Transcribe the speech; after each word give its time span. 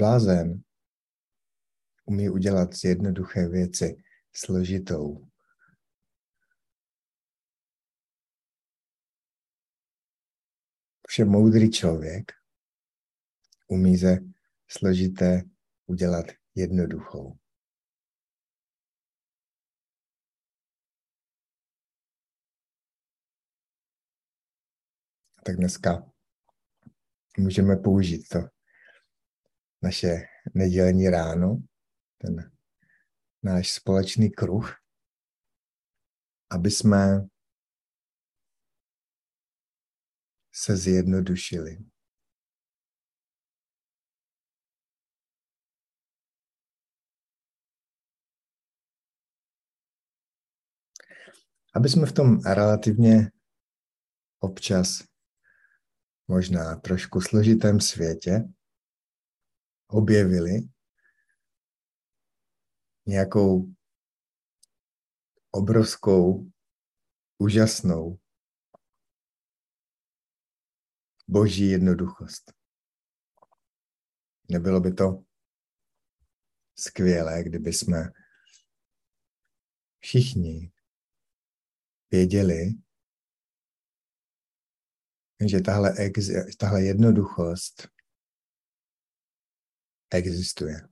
Blázen 0.00 0.62
umí 2.04 2.30
udělat 2.30 2.74
z 2.74 2.84
jednoduché 2.84 3.48
věci 3.48 4.02
složitou. 4.32 5.28
Vše 11.08 11.24
moudrý 11.24 11.70
člověk 11.70 12.32
umí 13.68 13.96
ze 13.96 14.18
složité 14.68 15.42
udělat 15.86 16.26
jednoduchou. 16.54 17.38
Tak 25.44 25.56
dneska 25.56 26.12
můžeme 27.38 27.76
použít 27.76 28.28
to 28.28 28.59
naše 29.82 30.26
nedělení 30.54 31.08
ráno, 31.08 31.56
ten 32.18 32.52
náš 33.42 33.72
společný 33.72 34.30
kruh, 34.30 34.74
aby 36.50 36.70
jsme 36.70 37.28
se 40.52 40.76
zjednodušili. 40.76 41.78
Aby 51.74 51.88
jsme 51.88 52.06
v 52.06 52.12
tom 52.12 52.40
relativně 52.40 53.30
občas 54.38 54.88
možná 56.28 56.76
trošku 56.76 57.20
složitém 57.20 57.80
světě 57.80 58.44
objevili 59.90 60.68
nějakou 63.06 63.74
obrovskou, 65.50 66.50
úžasnou 67.38 68.20
boží 71.28 71.70
jednoduchost. 71.70 72.52
Nebylo 74.50 74.80
by 74.80 74.92
to 74.92 75.24
skvělé, 76.78 77.44
kdyby 77.44 77.72
jsme 77.72 78.10
všichni 79.98 80.72
věděli, 82.10 82.70
že 85.48 85.60
tahle, 85.60 85.94
ex, 85.98 86.18
tahle 86.58 86.82
jednoduchost 86.82 87.88
existuje. 90.10 90.88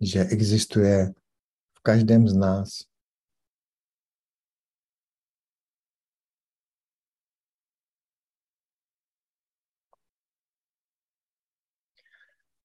Že 0.00 0.20
existuje 0.20 1.06
v 1.78 1.80
každém 1.82 2.28
z 2.28 2.34
nás. 2.34 2.68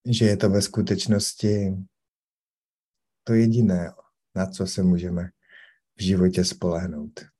Že 0.05 0.25
je 0.25 0.37
to 0.37 0.49
ve 0.49 0.61
skutečnosti 0.61 1.71
to 3.23 3.33
jediné, 3.33 3.93
na 4.35 4.45
co 4.45 4.67
se 4.67 4.83
můžeme 4.83 5.29
v 5.97 6.01
životě 6.01 6.45
spolehnout. 6.45 7.38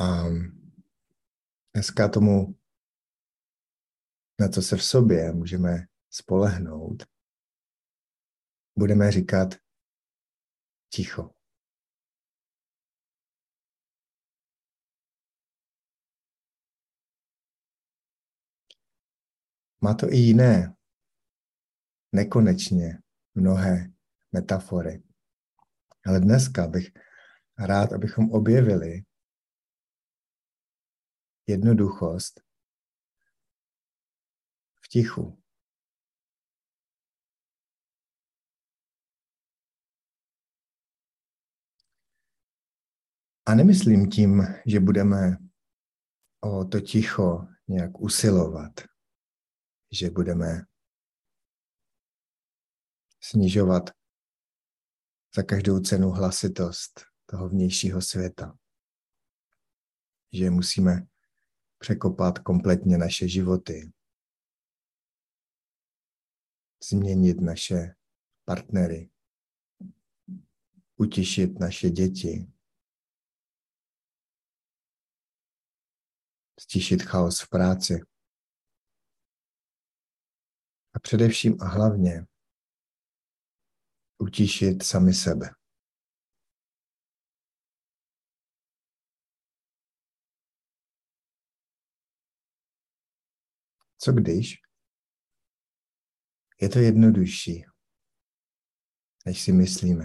A 0.00 0.24
dneska 1.74 2.08
tomu, 2.08 2.58
na 4.40 4.48
co 4.48 4.62
se 4.62 4.76
v 4.76 4.84
sobě 4.84 5.32
můžeme 5.32 5.86
spolehnout, 6.10 7.02
budeme 8.78 9.12
říkat 9.12 9.48
ticho. 10.92 11.34
Má 19.80 19.94
to 19.94 20.06
i 20.12 20.16
jiné, 20.16 20.76
nekonečně 22.12 22.98
mnohé 23.34 23.92
metafory. 24.32 25.02
Ale 26.06 26.20
dneska 26.20 26.66
bych 26.66 26.88
rád, 27.58 27.92
abychom 27.92 28.30
objevili 28.30 29.07
jednoduchost 31.48 32.40
v 34.84 34.88
tichu. 34.88 35.42
A 43.46 43.54
nemyslím 43.54 44.10
tím, 44.10 44.42
že 44.66 44.80
budeme 44.80 45.36
o 46.40 46.64
to 46.64 46.80
ticho 46.80 47.46
nějak 47.68 48.00
usilovat, 48.00 48.72
že 49.92 50.10
budeme 50.10 50.46
snižovat 53.20 53.90
za 55.36 55.42
každou 55.42 55.80
cenu 55.80 56.10
hlasitost 56.10 57.00
toho 57.26 57.48
vnějšího 57.48 58.02
světa. 58.02 58.58
Že 60.32 60.50
musíme 60.50 61.06
překopat 61.78 62.38
kompletně 62.38 62.98
naše 62.98 63.28
životy, 63.28 63.92
změnit 66.90 67.40
naše 67.40 67.94
partnery, 68.44 69.10
utišit 70.96 71.58
naše 71.60 71.90
děti, 71.90 72.52
stišit 76.60 77.02
chaos 77.02 77.40
v 77.40 77.48
práci. 77.48 78.00
A 80.94 80.98
především 81.00 81.56
a 81.60 81.68
hlavně 81.68 82.26
utišit 84.18 84.82
sami 84.82 85.14
sebe. 85.14 85.57
Co 94.08 94.12
když? 94.12 94.54
Je 96.60 96.68
to 96.68 96.78
jednodušší, 96.78 97.64
než 99.26 99.42
si 99.42 99.52
myslíme. 99.52 100.04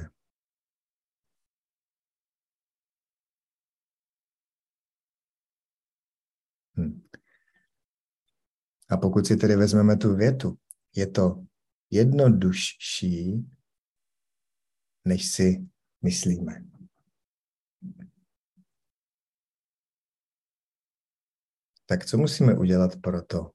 Hm. 6.78 7.08
A 8.90 8.98
pokud 8.98 9.28
si 9.28 9.38
tedy 9.38 9.56
vezmeme 9.56 9.98
tu 9.98 10.16
větu, 10.16 10.58
je 10.96 11.08
to 11.08 11.46
jednodušší, 11.90 13.52
než 15.06 15.32
si 15.32 15.68
myslíme. 16.02 16.66
Tak 21.86 22.06
co 22.06 22.18
musíme 22.18 22.58
udělat 22.58 23.02
pro 23.02 23.26
to, 23.26 23.53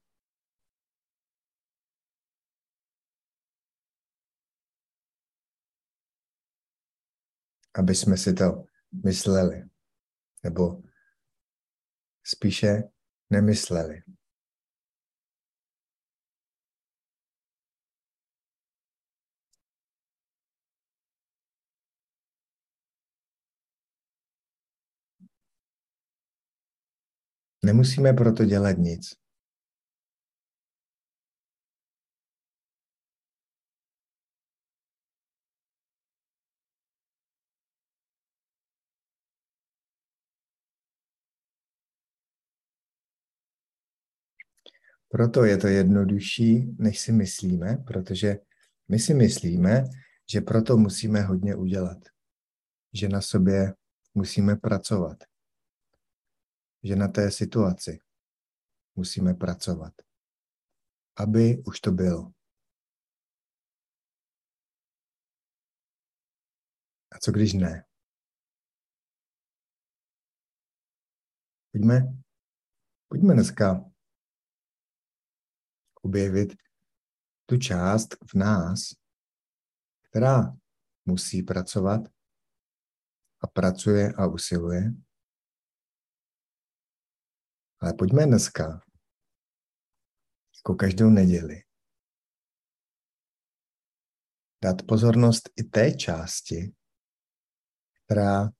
aby 7.78 7.94
jsme 7.94 8.16
si 8.16 8.34
to 8.34 8.64
mysleli. 9.04 9.62
Nebo 10.44 10.82
spíše 12.24 12.82
nemysleli. 13.30 14.02
Nemusíme 27.64 28.12
proto 28.12 28.44
dělat 28.44 28.76
nic. 28.78 29.27
Proto 45.08 45.44
je 45.44 45.56
to 45.56 45.66
jednodušší, 45.66 46.76
než 46.78 47.00
si 47.00 47.12
myslíme, 47.12 47.76
protože 47.86 48.38
my 48.88 48.98
si 48.98 49.14
myslíme, 49.14 49.84
že 50.32 50.40
proto 50.40 50.76
musíme 50.76 51.22
hodně 51.22 51.56
udělat. 51.56 51.98
Že 52.92 53.08
na 53.08 53.20
sobě 53.20 53.74
musíme 54.14 54.56
pracovat. 54.56 55.18
Že 56.82 56.96
na 56.96 57.08
té 57.08 57.30
situaci 57.30 57.98
musíme 58.96 59.34
pracovat. 59.34 59.92
Aby 61.16 61.62
už 61.66 61.80
to 61.80 61.92
bylo. 61.92 62.32
A 67.12 67.18
co 67.18 67.32
když 67.32 67.52
ne? 67.52 67.84
Pojďme, 71.72 72.00
pojďme 73.08 73.34
dneska 73.34 73.90
objevit 76.02 76.56
tu 77.46 77.56
část 77.56 78.08
v 78.14 78.34
nás, 78.34 78.80
která 80.10 80.56
musí 81.04 81.42
pracovat 81.42 82.00
a 83.40 83.46
pracuje 83.46 84.12
a 84.12 84.26
usiluje. 84.26 84.82
Ale 87.80 87.92
pojďme 87.94 88.26
dneska, 88.26 88.62
jako 90.56 90.74
každou 90.74 91.10
neděli, 91.10 91.62
dát 94.64 94.76
pozornost 94.88 95.50
i 95.56 95.62
té 95.62 95.92
části, 95.92 96.74
která 98.04 98.50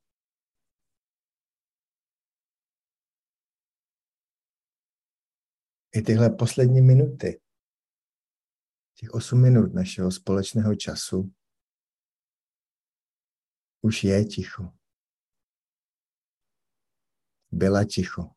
i 5.94 6.02
tyhle 6.02 6.30
poslední 6.30 6.80
minuty, 6.80 7.40
těch 8.94 9.10
8 9.10 9.42
minut 9.42 9.74
našeho 9.74 10.10
společného 10.10 10.74
času, 10.74 11.32
už 13.80 14.04
je 14.04 14.24
ticho. 14.24 14.72
Byla 17.50 17.84
ticho. 17.84 18.30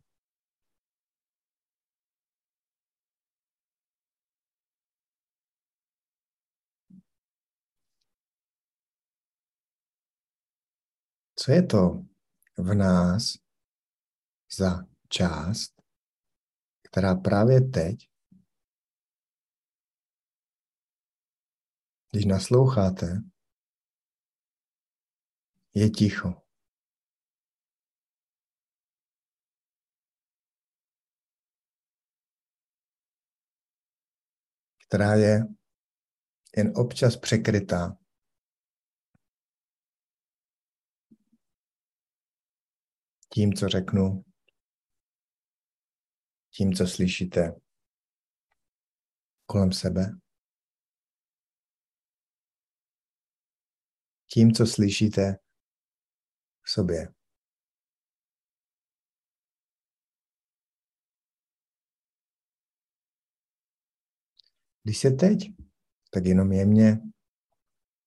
Co 11.36 11.52
je 11.52 11.64
to 11.64 12.06
v 12.58 12.74
nás 12.74 13.34
za 14.58 14.86
část, 15.10 15.81
která 16.92 17.16
právě 17.16 17.62
teď, 17.62 18.10
když 22.12 22.26
nasloucháte, 22.26 23.06
je 25.74 25.90
ticho. 25.90 26.34
která 34.88 35.16
je 35.16 35.40
jen 36.58 36.74
občas 36.76 37.18
překrytá 37.18 37.98
tím, 43.34 43.54
co 43.54 43.70
řeknu, 43.70 44.31
tím, 46.52 46.74
co 46.74 46.88
slyšíte 46.88 47.56
kolem 49.46 49.72
sebe, 49.72 50.12
tím, 54.34 54.54
co 54.54 54.68
slyšíte 54.68 55.38
v 56.62 56.72
sobě. 56.72 57.08
Když 64.84 64.98
se 64.98 65.12
teď, 65.12 65.38
tak 66.12 66.26
jenom 66.26 66.52
jemně 66.52 67.00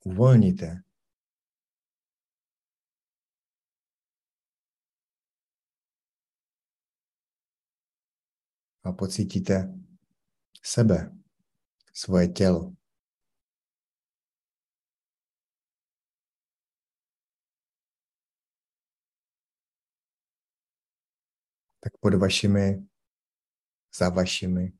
uvolníte 0.05 0.84
a 8.85 8.93
pocítíte 8.93 9.75
sebe, 10.63 11.17
svoje 11.93 12.29
tělo. 12.29 12.73
Tak 21.81 21.93
pod 22.01 22.15
vašimi, 22.15 22.87
za 23.95 24.09
vašimi 24.09 24.73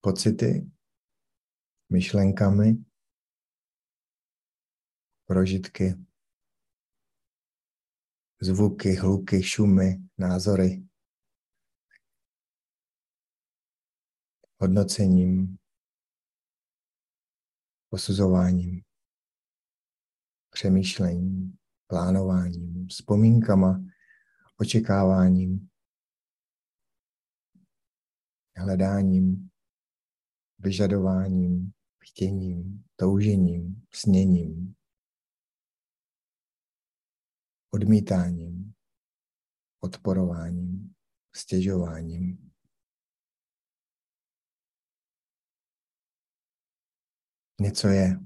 pocity, 0.00 0.70
myšlenkami, 1.90 2.84
prožitky, 5.26 5.94
zvuky, 8.40 8.94
hluky, 8.94 9.42
šumy, 9.42 9.96
názory. 10.18 10.87
Hodnocením, 14.60 15.58
posuzováním, 17.88 18.82
přemýšlením, 20.50 21.58
plánováním, 21.86 22.86
vzpomínkama, 22.86 23.84
očekáváním, 24.60 25.68
hledáním, 28.56 29.50
vyžadováním, 30.58 31.72
chtěním, 31.98 32.84
toužením, 32.96 33.86
sněním, 33.94 34.74
odmítáním, 37.70 38.74
odporováním, 39.80 40.94
stěžováním, 41.36 42.47
něco 47.60 47.88
je. 47.88 48.18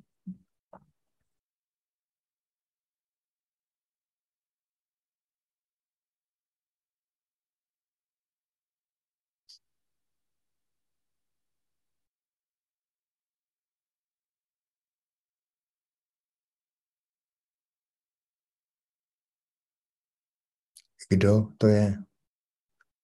Kdo 21.10 21.52
to 21.58 21.66
je? 21.66 22.02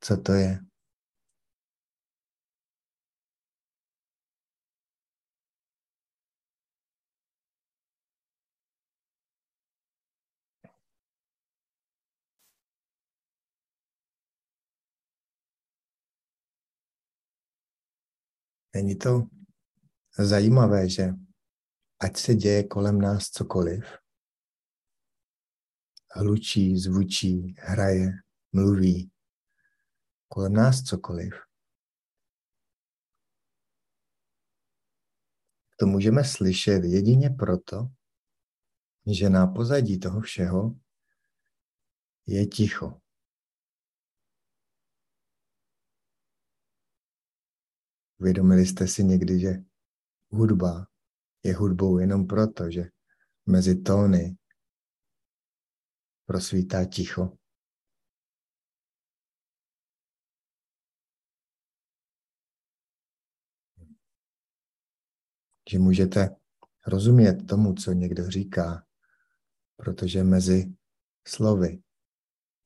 Co 0.00 0.16
to 0.16 0.32
je? 0.32 0.67
Není 18.74 18.98
to 18.98 19.26
zajímavé, 20.18 20.88
že 20.88 21.08
ať 22.00 22.16
se 22.16 22.34
děje 22.34 22.64
kolem 22.64 23.00
nás 23.00 23.30
cokoliv, 23.30 23.84
hlučí, 26.14 26.78
zvučí, 26.78 27.54
hraje, 27.58 28.12
mluví, 28.52 29.10
kolem 30.28 30.52
nás 30.52 30.82
cokoliv, 30.82 31.34
to 35.80 35.86
můžeme 35.86 36.24
slyšet 36.24 36.84
jedině 36.84 37.30
proto, 37.30 37.88
že 39.06 39.30
na 39.30 39.46
pozadí 39.46 39.98
toho 39.98 40.20
všeho 40.20 40.74
je 42.26 42.46
ticho. 42.46 43.00
Uvědomili 48.20 48.66
jste 48.66 48.88
si 48.88 49.04
někdy, 49.04 49.40
že 49.40 49.54
hudba 50.30 50.86
je 51.42 51.56
hudbou 51.56 51.98
jenom 51.98 52.26
proto, 52.26 52.70
že 52.70 52.90
mezi 53.46 53.82
tóny 53.82 54.36
prosvítá 56.26 56.84
ticho. 56.84 57.38
Že 65.70 65.78
můžete 65.78 66.36
rozumět 66.86 67.46
tomu, 67.48 67.74
co 67.74 67.92
někdo 67.92 68.30
říká, 68.30 68.86
protože 69.76 70.24
mezi 70.24 70.74
slovy 71.26 71.82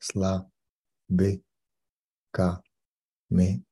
sla, 0.00 0.50
by, 1.08 1.42
ka, 2.30 2.62
my 3.30 3.62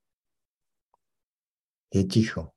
je 1.95 2.05
ticho. 2.05 2.49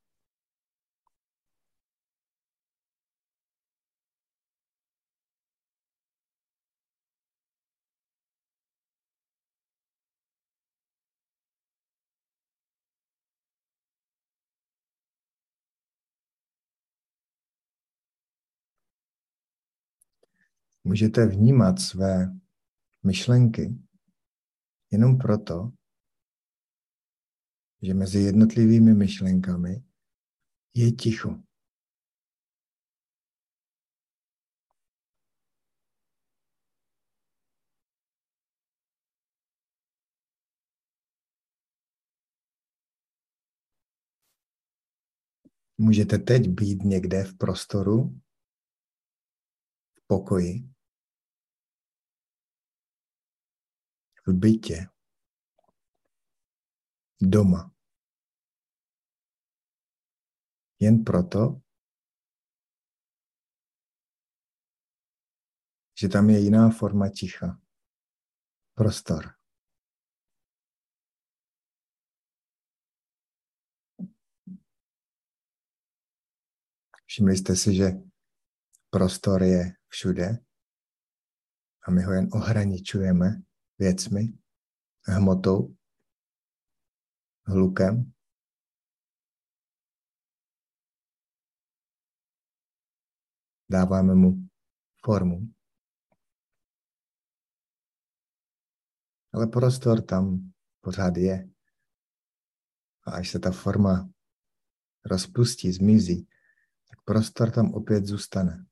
Můžete 20.84 21.26
vnímat 21.26 21.80
své 21.80 22.34
myšlenky 23.04 23.78
jenom 24.92 25.18
proto, 25.18 25.72
že 27.84 27.94
mezi 27.94 28.20
jednotlivými 28.20 28.94
myšlenkami 28.94 29.84
je 30.74 30.92
ticho. 30.92 31.44
Můžete 45.78 46.18
teď 46.18 46.48
být 46.48 46.84
někde 46.84 47.24
v 47.24 47.38
prostoru, 47.38 48.20
v 49.94 50.08
pokoji, 50.08 50.70
v 54.28 54.34
bytě, 54.34 54.88
doma. 57.22 57.73
Jen 60.84 61.04
proto, 61.04 61.62
že 65.96 66.10
tam 66.10 66.30
je 66.30 66.40
jiná 66.40 66.70
forma 66.70 67.10
ticha. 67.10 67.60
Prostor. 68.74 69.32
Všimli 77.06 77.38
jste 77.38 77.56
si, 77.56 77.76
že 77.76 77.92
prostor 78.90 79.44
je 79.44 79.76
všude 79.88 80.28
a 81.88 81.92
my 81.92 82.04
ho 82.04 82.12
jen 82.12 82.30
ohraničujeme 82.34 83.42
věcmi, 83.80 84.22
hmotou, 85.08 85.76
hlukem. 87.46 88.13
Dáváme 93.74 94.16
mu 94.16 94.50
formu. 95.06 95.40
Ale 99.34 99.48
prostor 99.48 100.06
tam 100.06 100.54
pořád 100.82 101.18
je. 101.18 101.50
A 103.04 103.12
až 103.12 103.30
se 103.32 103.40
ta 103.40 103.52
forma 103.52 104.10
rozpustí, 105.06 105.72
zmizí, 105.72 106.28
tak 106.90 107.02
prostor 107.06 107.52
tam 107.52 107.74
opět 107.74 108.06
zůstane. 108.06 108.66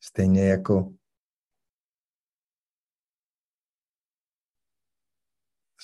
Stejně 0.00 0.48
jako 0.48 0.94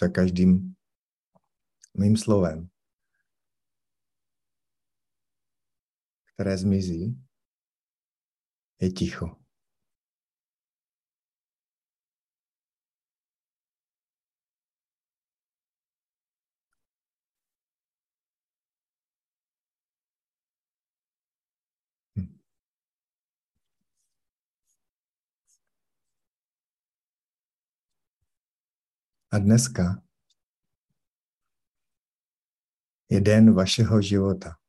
za 0.01 0.09
každým 0.09 0.75
mým 1.95 2.17
slovem, 2.17 2.74
které 6.35 6.59
zmizí, 6.59 7.25
je 8.81 8.91
ticho. 8.91 9.27
A 29.31 29.39
dneska 29.39 30.03
je 33.11 33.21
den 33.21 33.55
vašeho 33.55 34.03
života. 34.03 34.64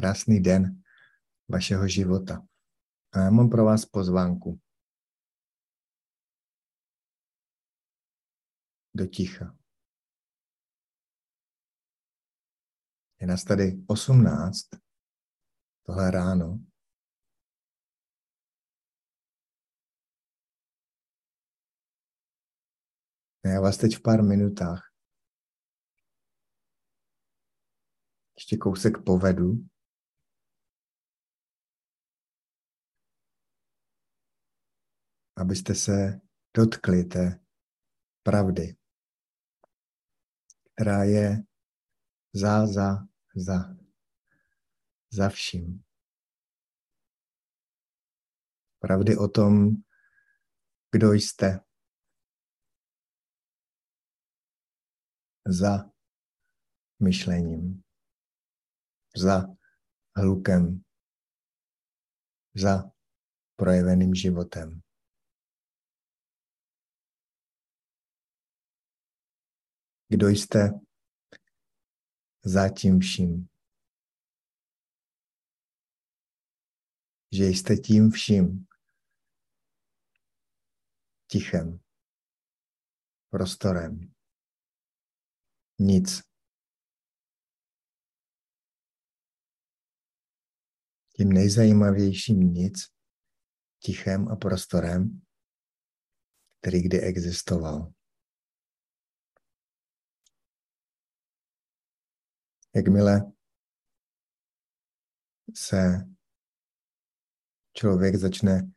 Krásný 0.00 0.40
den 0.40 0.82
vašeho 1.48 1.88
života. 1.88 2.46
A 3.12 3.18
já 3.18 3.30
mám 3.30 3.50
pro 3.50 3.64
vás 3.64 3.86
pozvánku. 3.86 4.60
Do 8.94 9.06
ticha. 9.06 9.56
Je 13.20 13.26
nás 13.26 13.44
tady 13.44 13.84
18 13.88 14.68
tohle 15.86 16.10
ráno. 16.10 16.58
Já 23.44 23.60
vás 23.60 23.76
teď 23.76 23.96
v 23.96 24.02
pár 24.02 24.22
minutách 24.22 24.92
ještě 28.36 28.56
kousek 28.56 29.04
povedu. 29.04 29.70
Abyste 35.40 35.74
se 35.74 36.20
dotkli 36.56 37.04
té 37.04 37.40
pravdy, 38.22 38.76
která 40.74 41.04
je 41.04 41.42
za, 42.34 42.66
za, 42.66 43.08
za, 43.36 43.76
za 45.12 45.28
vším. 45.28 45.84
Pravdy 48.78 49.16
o 49.16 49.28
tom, 49.28 49.68
kdo 50.92 51.12
jste, 51.12 51.60
za 55.46 55.90
myšlením, 57.02 57.82
za 59.16 59.46
hlukem, 60.16 60.84
za 62.54 62.90
projeveným 63.56 64.14
životem. 64.14 64.82
Kdo 70.12 70.28
jste 70.28 70.58
za 72.44 72.68
tím 72.68 73.00
vším? 73.00 73.48
Že 77.32 77.44
jste 77.44 77.76
tím 77.76 78.10
vším 78.10 78.66
tichem, 81.26 81.80
prostorem, 83.28 84.12
nic. 85.78 86.20
Tím 91.16 91.32
nejzajímavějším 91.32 92.40
nic, 92.40 92.74
tichem 93.78 94.28
a 94.28 94.36
prostorem, 94.36 95.20
který 96.60 96.82
kdy 96.82 97.00
existoval. 97.00 97.99
Jakmile 102.74 103.32
se 105.54 106.08
člověk 107.72 108.16
začne 108.16 108.72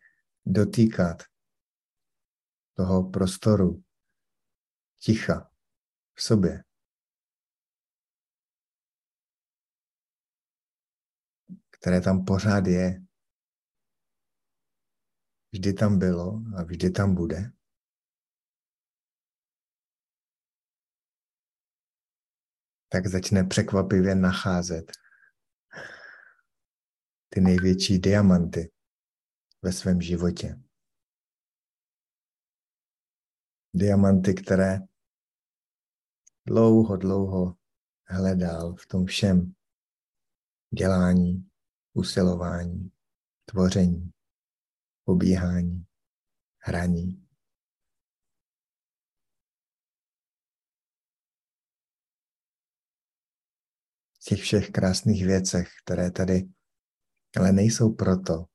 dotýkat 0.46 1.24
toho 2.74 3.10
prostoru 3.10 3.84
ticha 5.00 5.52
v 6.14 6.24
sobě, 6.24 6.64
které 11.70 12.02
tam 12.02 12.26
pořád 12.26 12.68
je. 12.68 13.04
Vždy 15.52 15.74
tam 15.74 16.00
bylo 16.00 16.42
a 16.58 16.64
vždy 16.64 16.90
tam 16.90 17.16
bude. 17.16 17.52
Tak 22.94 23.08
začne 23.08 23.44
překvapivě 23.44 24.16
nacházet 24.16 24.92
ty 27.30 27.42
největší 27.42 28.00
diamanty 28.00 28.72
ve 29.62 29.72
svém 29.72 30.02
životě. 30.02 30.62
Diamanty, 33.74 34.34
které 34.34 34.80
dlouho, 36.48 36.98
dlouho 36.98 37.58
hledal 38.08 38.76
v 38.76 38.86
tom 38.86 39.06
všem 39.06 39.54
dělání, 40.78 41.50
usilování, 41.94 42.92
tvoření, 43.46 44.12
pobíhání, 45.04 45.86
hraní. 46.60 47.23
Těch 54.26 54.42
všech 54.42 54.70
krásných 54.70 55.26
věcech, 55.26 55.70
které 55.84 56.12
tady 56.12 56.44
ale 57.38 57.52
nejsou 57.52 57.94
proto, 57.94 58.46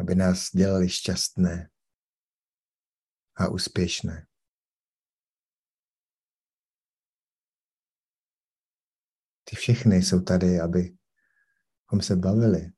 aby 0.00 0.14
nás 0.14 0.50
dělali 0.50 0.88
šťastné 0.88 1.70
a 3.36 3.48
úspěšné. 3.48 4.26
Ty 9.44 9.56
všechny 9.56 9.96
jsou 9.96 10.20
tady, 10.20 10.60
abychom 10.60 12.00
se 12.02 12.16
bavili, 12.16 12.72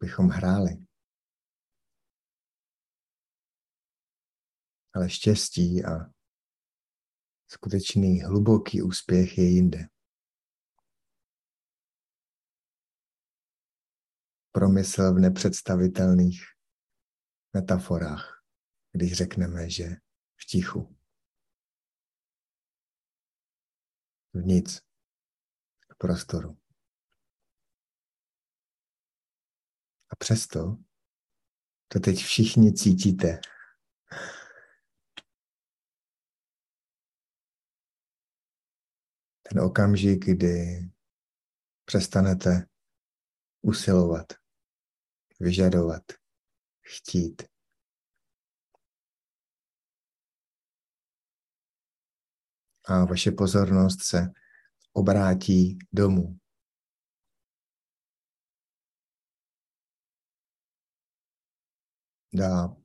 abychom 0.00 0.28
hráli. 0.28 0.86
Ale 4.94 5.10
štěstí 5.10 5.84
a 5.84 6.11
skutečný 7.52 8.22
hluboký 8.22 8.82
úspěch 8.82 9.38
je 9.38 9.44
jinde. 9.44 9.88
Promysl 14.52 15.14
v 15.14 15.18
nepředstavitelných 15.18 16.40
metaforách, 17.54 18.44
když 18.92 19.12
řekneme, 19.12 19.70
že 19.70 19.84
v 20.36 20.46
tichu. 20.46 20.96
V 24.32 24.46
nic 24.46 24.80
prostoru. 25.98 26.58
A 30.10 30.16
přesto 30.18 30.76
to 31.88 32.00
teď 32.00 32.16
všichni 32.16 32.72
cítíte. 32.72 33.40
Ten 39.52 39.60
okamžik, 39.60 40.24
kdy 40.24 40.80
přestanete 41.84 42.68
usilovat, 43.62 44.32
vyžadovat, 45.40 46.02
chtít. 46.80 47.42
A 52.84 53.04
vaše 53.04 53.30
pozornost 53.30 54.02
se 54.02 54.32
obrátí 54.92 55.78
domů. 55.92 56.38
Dá 62.34 62.76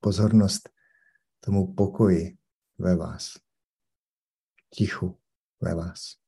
pozornost 0.00 0.68
tomu 1.40 1.74
pokoji 1.74 2.38
ve 2.78 2.96
vás, 2.96 3.32
tichu 4.70 5.27
ve 5.60 5.74
vás. 5.74 6.18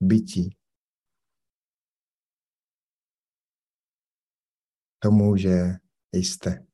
Bytí. 0.00 0.56
Tomu, 4.98 5.36
že 5.36 5.48
jste. 6.12 6.66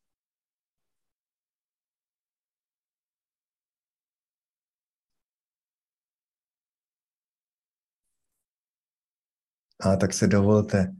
A 9.80 9.96
tak 9.96 10.12
se 10.12 10.26
dovolte 10.26 10.96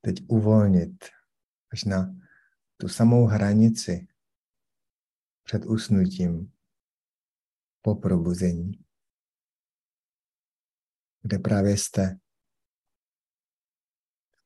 teď 0.00 0.14
uvolnit 0.28 1.04
až 1.72 1.84
na 1.84 2.16
tu 2.76 2.88
samou 2.88 3.26
hranici 3.26 4.08
před 5.42 5.64
usnutím 5.66 6.59
po 7.82 7.94
probuzení, 7.94 8.84
kde 11.22 11.38
právě 11.38 11.78
jste. 11.78 12.20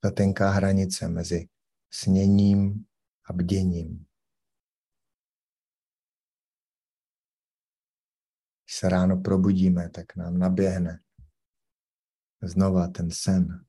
Ta 0.01 0.11
tenká 0.11 0.51
hranice 0.51 1.09
mezi 1.09 1.49
sněním 1.91 2.87
a 3.25 3.33
bděním. 3.33 4.07
Když 8.65 8.77
se 8.77 8.89
ráno 8.89 9.21
probudíme, 9.21 9.91
tak 9.91 10.17
nám 10.17 10.39
naběhne 10.39 11.05
znova 12.43 12.89
ten 12.89 13.11
sen. 13.11 13.67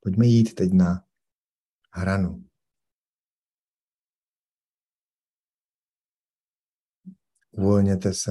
Pojďme 0.00 0.26
jít 0.26 0.54
teď 0.54 0.72
na 0.72 1.08
hranu. 1.92 2.47
Uvolněte 7.58 8.14
se. 8.14 8.30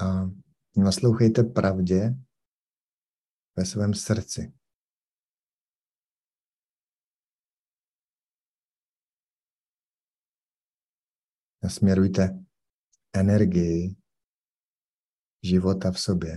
A 0.00 0.04
naslouchejte 0.76 1.42
pravdě 1.42 2.10
ve 3.56 3.64
svém 3.64 3.94
srdci. 3.94 4.52
Nasměrujte 11.62 12.44
energii 13.12 13.96
života 15.42 15.92
v 15.92 16.00
sobě, 16.00 16.36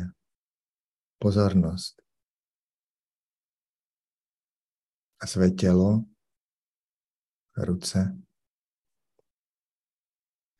pozornost 1.19 2.01
a 5.21 5.27
své 5.27 5.49
tělo, 5.49 6.10
ruce 7.57 8.17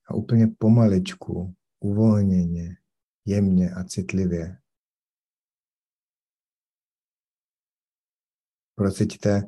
a 0.07 0.13
úplně 0.13 0.47
pomaličku, 0.47 1.55
uvolněně, 1.79 2.77
jemně 3.25 3.71
a 3.71 3.83
citlivě 3.83 4.57
prociťte 8.75 9.41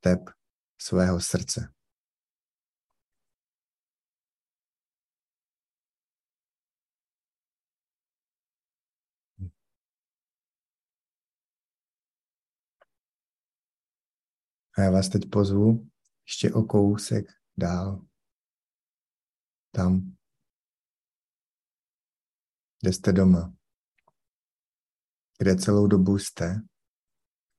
tep 0.00 0.20
svého 0.78 1.20
srdce. 1.20 1.72
A 14.76 14.82
já 14.82 14.90
vás 14.90 15.08
teď 15.08 15.22
pozvu 15.30 15.91
ještě 16.32 16.52
o 16.52 16.62
kousek 16.62 17.26
dál. 17.56 18.06
Tam, 19.70 20.16
kde 22.80 22.92
jste 22.92 23.12
doma, 23.12 23.56
kde 25.38 25.56
celou 25.56 25.86
dobu 25.86 26.18
jste 26.18 26.54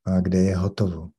a 0.05 0.21
kde 0.21 0.37
je 0.37 0.57
hotovo. 0.57 1.11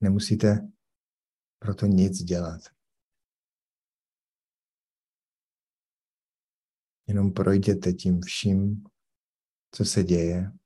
Nemusíte 0.00 0.72
proto 1.58 1.86
nic 1.86 2.12
dělat. 2.12 2.60
Jenom 7.06 7.32
projděte 7.32 7.92
tím 7.92 8.20
vším, 8.20 8.84
co 9.70 9.84
se 9.84 10.02
děje 10.02 10.61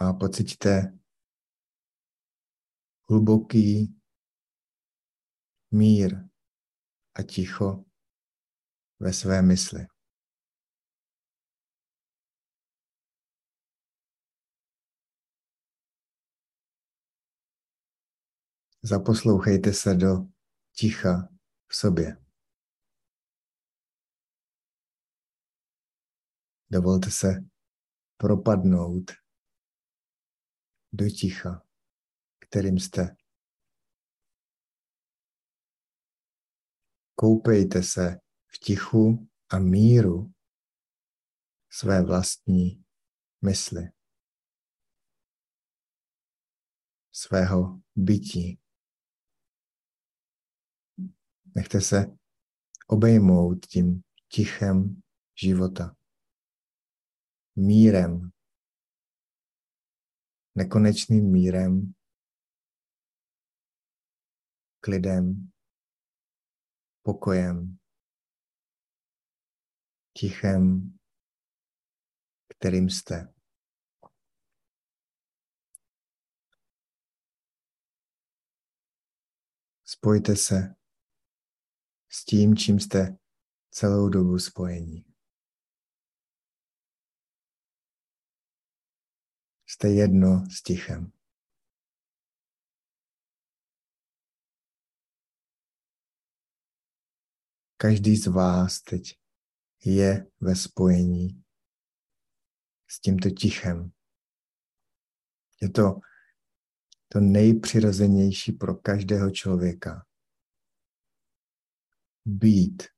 a 0.00 0.12
pociťte 0.12 0.98
hluboký 3.08 3.94
mír 5.70 6.28
a 7.14 7.22
ticho 7.22 7.84
ve 9.00 9.12
své 9.12 9.42
mysli. 9.42 9.86
Zaposlouchejte 18.82 19.72
se 19.72 19.94
do 19.94 20.26
ticha 20.72 21.28
v 21.66 21.76
sobě. 21.76 22.16
Dovolte 26.70 27.10
se 27.10 27.28
propadnout 28.16 29.23
do 30.96 31.10
ticha, 31.10 31.66
kterým 32.38 32.78
jste. 32.78 33.16
Koupejte 37.14 37.82
se 37.82 38.20
v 38.46 38.58
tichu 38.58 39.28
a 39.48 39.58
míru 39.58 40.32
své 41.70 42.02
vlastní 42.02 42.84
mysli, 43.44 43.82
svého 47.12 47.82
bytí. 47.96 48.60
Nechte 51.54 51.80
se 51.80 52.06
obejmout 52.86 53.66
tím 53.66 54.02
tichem 54.28 55.02
života, 55.42 55.96
mírem, 57.56 58.33
nekonečným 60.54 61.32
mírem, 61.32 61.94
klidem, 64.80 65.52
pokojem, 67.02 67.78
tichem, 70.12 70.94
kterým 72.48 72.90
jste. 72.90 73.34
Spojte 79.84 80.36
se 80.36 80.74
s 82.08 82.24
tím, 82.24 82.56
čím 82.56 82.80
jste 82.80 83.16
celou 83.70 84.08
dobu 84.08 84.38
spojení. 84.38 85.13
Jste 89.84 89.92
jedno 89.92 90.46
s 90.50 90.62
tichem. 90.62 91.12
Každý 97.76 98.16
z 98.16 98.26
vás 98.26 98.80
teď 98.80 99.02
je 99.84 100.26
ve 100.40 100.56
spojení 100.56 101.44
s 102.90 103.00
tímto 103.00 103.30
tichem. 103.30 103.92
Je 105.62 105.70
to 105.70 106.00
to 107.08 107.20
nejpřirozenější 107.20 108.52
pro 108.52 108.74
každého 108.74 109.30
člověka. 109.30 110.06
Být. 112.24 112.93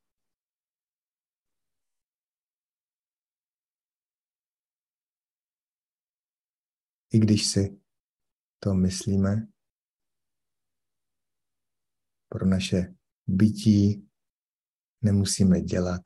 I 7.16 7.18
když 7.18 7.46
si 7.46 7.80
to 8.58 8.74
myslíme, 8.74 9.48
pro 12.28 12.46
naše 12.46 12.94
bytí 13.26 14.10
nemusíme 15.02 15.60
dělat 15.60 16.02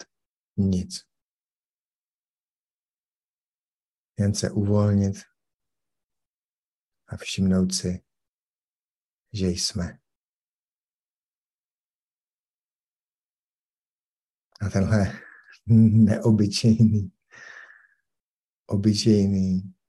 nic. 0.56 0.94
Jen 4.18 4.34
se 4.34 4.50
uvolnit 4.50 5.16
a 7.06 7.16
všimnout 7.16 7.74
si, 7.74 8.04
že 9.32 9.46
jsme. 9.46 9.98
A 14.60 14.68
tenhle 14.72 15.20
neobyčejný, 16.06 17.12
obyčejný 18.66 19.79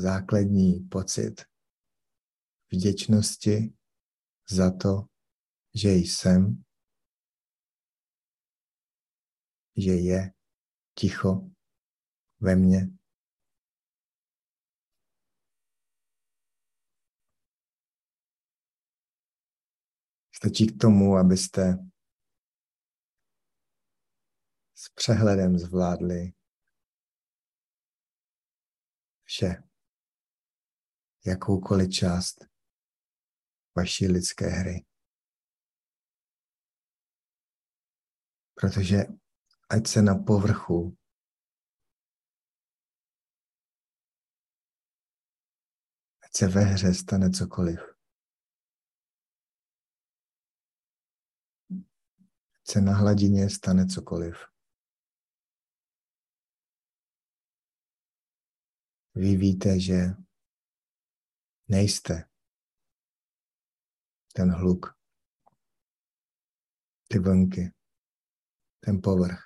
základní 0.00 0.80
pocit 0.80 1.42
vděčnosti 2.72 3.74
za 4.50 4.70
to, 4.70 5.06
že 5.74 5.88
jsem, 5.92 6.64
že 9.76 9.92
je 9.92 10.32
ticho 10.94 11.50
ve 12.40 12.56
mně, 12.56 12.88
Stačí 20.42 20.66
k 20.66 20.80
tomu, 20.80 21.16
abyste 21.16 21.78
s 24.74 24.88
přehledem 24.94 25.58
zvládli 25.58 26.32
vše, 29.24 29.69
jakoukoliv 31.26 31.90
část 31.90 32.44
vaší 33.76 34.06
lidské 34.06 34.46
hry. 34.46 34.84
Protože 38.54 38.96
ať 39.70 39.86
se 39.86 40.02
na 40.02 40.14
povrchu 40.14 40.96
ať 46.24 46.36
se 46.36 46.48
ve 46.48 46.60
hře 46.60 46.94
stane 46.94 47.30
cokoliv. 47.30 47.80
se 52.70 52.80
na 52.80 52.94
hladině 52.94 53.50
stane 53.50 53.86
cokoliv. 53.86 54.36
Vy 59.14 59.36
víte, 59.36 59.80
že 59.80 59.96
nejste 61.70 62.30
ten 64.34 64.50
hluk, 64.50 64.86
ty 67.08 67.18
vlnky, 67.18 67.74
ten 68.80 69.00
povrch. 69.02 69.40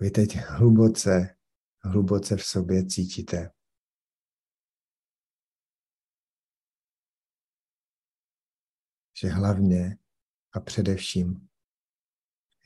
Vy 0.00 0.10
teď 0.10 0.36
hluboce, 0.36 1.38
hluboce 1.78 2.36
v 2.36 2.44
sobě 2.44 2.86
cítíte, 2.86 3.50
že 9.20 9.28
hlavně 9.28 9.98
a 10.52 10.60
především 10.60 11.48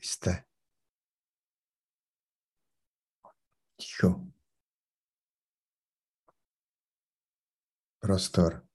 jste. 0.01 0.45
Ticho. 3.77 4.34
Prostor. 8.05 8.67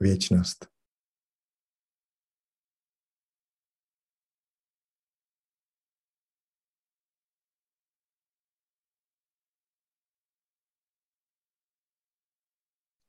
Věčnost. 0.00 0.66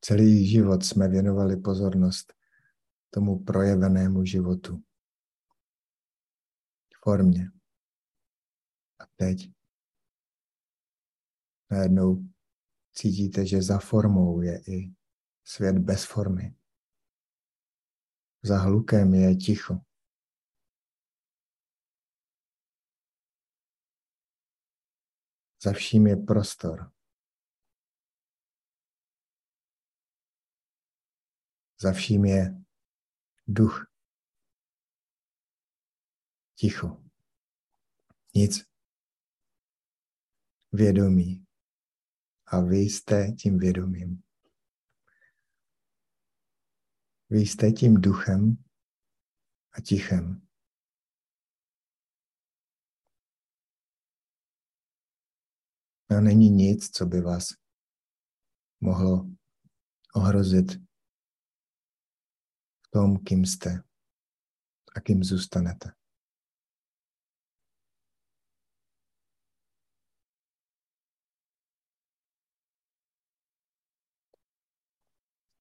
Celý 0.01 0.47
život 0.47 0.83
jsme 0.83 1.07
věnovali 1.07 1.57
pozornost 1.57 2.33
tomu 3.09 3.43
projevenému 3.43 4.25
životu. 4.25 4.83
Formě. 7.03 7.51
A 8.99 9.05
teď 9.15 9.58
najednou 11.71 12.29
cítíte, 12.93 13.45
že 13.45 13.62
za 13.62 13.79
formou 13.79 14.41
je 14.41 14.62
i 14.67 14.93
svět 15.43 15.77
bez 15.77 16.05
formy. 16.05 16.55
Za 18.43 18.58
hlukem 18.58 19.13
je 19.13 19.36
ticho. 19.36 19.73
Za 25.63 25.73
vším 25.73 26.08
je 26.08 26.15
prostor. 26.15 26.91
Za 31.82 31.91
vším 31.91 32.25
je 32.25 32.63
duch. 33.47 33.86
Ticho. 36.55 37.03
Nic. 38.36 38.65
Vědomí. 40.71 41.48
A 42.51 42.62
vy 42.62 42.77
jste 42.77 43.31
tím 43.31 43.57
vědomím. 43.57 44.23
Vy 47.29 47.39
jste 47.39 47.71
tím 47.71 48.01
duchem 48.01 48.63
a 49.71 49.81
tichem. 49.81 50.47
A 56.09 56.21
není 56.21 56.49
nic, 56.49 56.89
co 56.91 57.05
by 57.05 57.21
vás 57.21 57.45
mohlo 58.81 59.29
ohrozit 60.15 60.71
v 62.88 62.89
tom, 62.91 63.17
kým 63.17 63.45
jste 63.45 63.83
a 64.95 65.01
kým 65.01 65.23
zůstanete. 65.23 65.98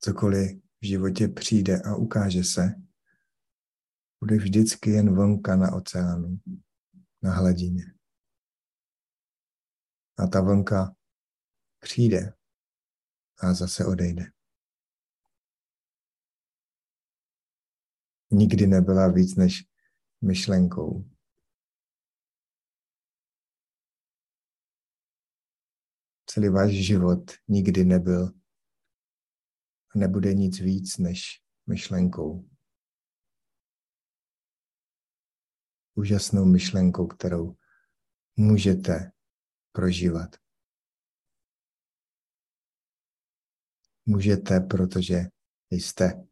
Cokoliv 0.00 0.62
v 0.80 0.86
životě 0.86 1.28
přijde 1.28 1.82
a 1.82 1.96
ukáže 1.96 2.44
se, 2.44 2.62
bude 4.20 4.36
vždycky 4.36 4.90
jen 4.90 5.14
vlnka 5.14 5.56
na 5.56 5.74
oceánu, 5.74 6.40
na 7.22 7.34
hladině. 7.34 7.84
A 10.18 10.26
ta 10.26 10.40
vlnka 10.40 10.96
přijde 11.80 12.34
a 13.38 13.54
zase 13.54 13.86
odejde. 13.86 14.24
Nikdy 18.30 18.66
nebyla 18.66 19.08
víc 19.08 19.36
než 19.36 19.64
myšlenkou. 20.20 21.10
Celý 26.26 26.48
váš 26.48 26.72
život 26.72 27.30
nikdy 27.48 27.84
nebyl 27.84 28.32
nebude 29.94 30.34
nic 30.34 30.60
víc 30.60 30.98
než 30.98 31.42
myšlenkou. 31.66 32.48
Úžasnou 35.94 36.44
myšlenkou, 36.44 37.06
kterou 37.06 37.56
můžete 38.36 39.12
prožívat. 39.72 40.36
Můžete, 44.06 44.60
protože 44.60 45.16
jste. 45.70 46.28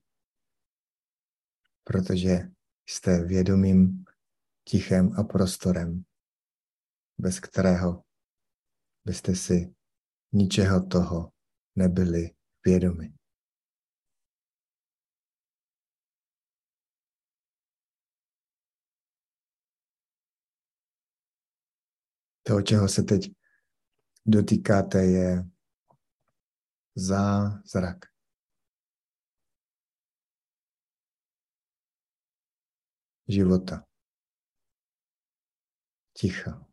Protože 1.85 2.39
jste 2.87 3.25
vědomým, 3.25 4.05
tichem 4.65 5.13
a 5.21 5.23
prostorem, 5.23 6.05
bez 7.19 7.41
kterého 7.41 8.05
byste 9.05 9.35
si 9.35 9.75
ničeho 10.33 10.87
toho 10.87 11.33
nebyli 11.77 12.31
vědomi. 12.65 13.15
To, 22.47 22.63
čeho 22.63 22.89
se 22.89 23.03
teď 23.03 23.21
dotýkáte, 24.27 24.99
je 24.99 25.45
zázrak. 26.95 27.97
Života. 33.29 33.87
Ticha. 36.13 36.67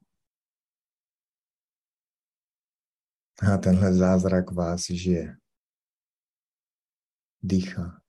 A 3.53 3.57
tenhle 3.57 3.93
zázrak 3.93 4.51
vás 4.51 4.81
žije. 4.89 5.37
Dýchá. 7.41 8.01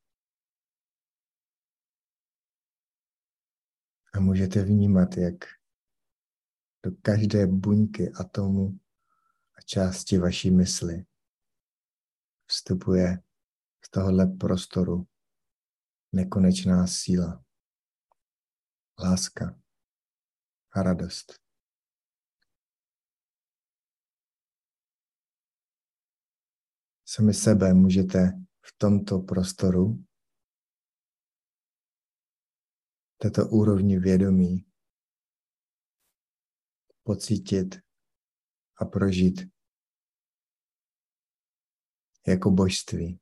A 4.14 4.20
můžete 4.20 4.62
vnímat, 4.62 5.16
jak 5.16 5.63
do 6.84 6.90
každé 7.02 7.46
buňky 7.46 8.12
atomu 8.12 8.78
a 9.56 9.60
části 9.60 10.18
vaší 10.18 10.50
mysli 10.50 11.04
vstupuje 12.46 13.22
z 13.84 13.90
tohohle 13.90 14.26
prostoru 14.26 15.08
nekonečná 16.12 16.86
síla, 16.86 17.44
láska 18.98 19.60
a 20.72 20.82
radost. 20.82 21.40
Sami 27.04 27.34
sebe 27.34 27.74
můžete 27.74 28.18
v 28.60 28.78
tomto 28.78 29.18
prostoru, 29.18 30.04
této 33.16 33.48
úrovni 33.48 33.98
vědomí, 33.98 34.73
pocítit 37.04 37.74
a 38.76 38.84
prožít 38.84 39.40
jako 42.26 42.50
božství. 42.50 43.20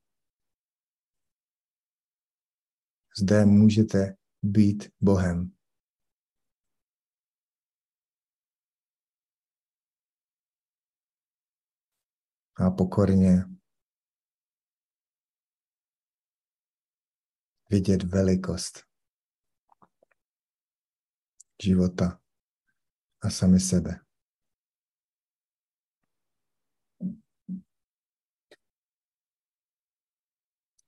Zde 3.20 3.44
můžete 3.44 4.16
být 4.42 4.92
Bohem. 5.00 5.56
A 12.56 12.70
pokorně 12.70 13.44
vidět 17.70 18.02
velikost 18.02 18.84
života 21.62 22.21
a 23.22 23.30
sami 23.30 23.60
sebe. 23.60 24.00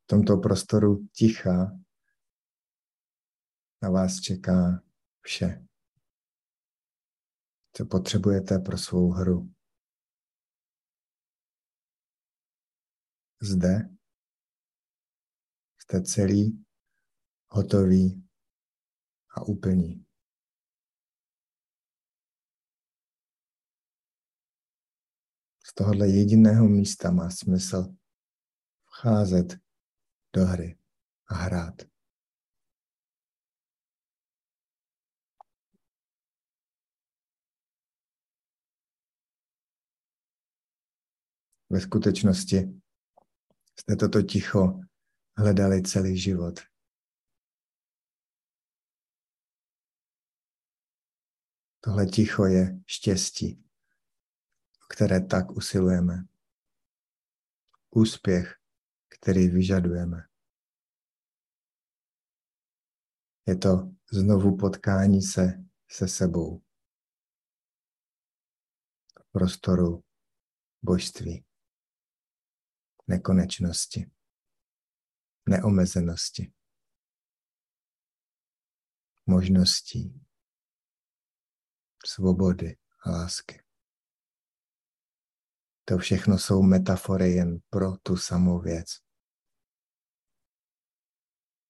v 0.04 0.06
tomto 0.06 0.36
prostoru 0.36 1.08
ticha 1.12 1.80
na 3.82 3.90
vás 3.90 4.20
čeká 4.20 4.82
vše, 5.20 5.66
co 7.72 7.86
potřebujete 7.86 8.58
pro 8.58 8.78
svou 8.78 9.10
hru. 9.10 9.54
Zde 13.42 13.88
jste 15.78 16.02
celý, 16.02 16.64
hotový 17.48 18.28
a 19.30 19.42
úplný. 19.42 20.06
Tohohle 25.74 26.08
jediného 26.08 26.68
místa 26.68 27.10
má 27.10 27.30
smysl 27.30 27.94
vcházet 28.84 29.58
do 30.32 30.44
hry 30.44 30.78
a 31.26 31.34
hrát. 31.34 31.74
Ve 41.70 41.80
skutečnosti 41.80 42.56
jste 43.80 43.96
toto 43.96 44.22
ticho 44.22 44.80
hledali 45.36 45.82
celý 45.82 46.18
život. 46.18 46.60
Tohle 51.80 52.06
ticho 52.06 52.44
je 52.46 52.80
štěstí, 52.86 53.64
které 54.90 55.20
tak 55.20 55.50
usilujeme. 55.50 56.14
Úspěch 57.90 58.64
který 59.24 59.48
vyžadujeme. 59.48 60.28
Je 63.46 63.56
to 63.56 63.68
znovu 64.12 64.56
potkání 64.56 65.22
se 65.22 65.64
se 65.90 66.08
sebou 66.08 66.58
v 69.20 69.32
prostoru 69.32 70.04
božství, 70.82 71.44
nekonečnosti, 73.06 74.10
neomezenosti, 75.48 76.52
možností, 79.26 80.26
svobody 82.06 82.78
a 83.04 83.10
lásky. 83.10 83.63
To 85.84 85.98
všechno 85.98 86.38
jsou 86.38 86.62
metafory 86.62 87.32
jen 87.32 87.58
pro 87.70 87.96
tu 88.02 88.16
samou 88.16 88.60
věc 88.60 88.86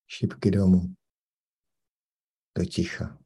šipky 0.06 0.50
domů, 0.50 0.94
do 2.58 2.64
ticha. 2.64 3.23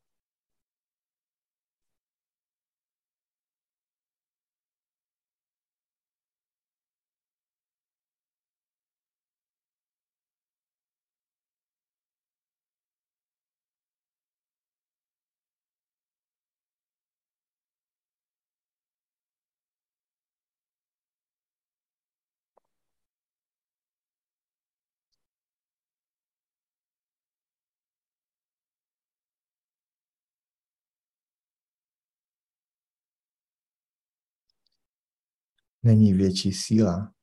Není 35.82 36.12
větší 36.12 36.52
síla 36.52 37.14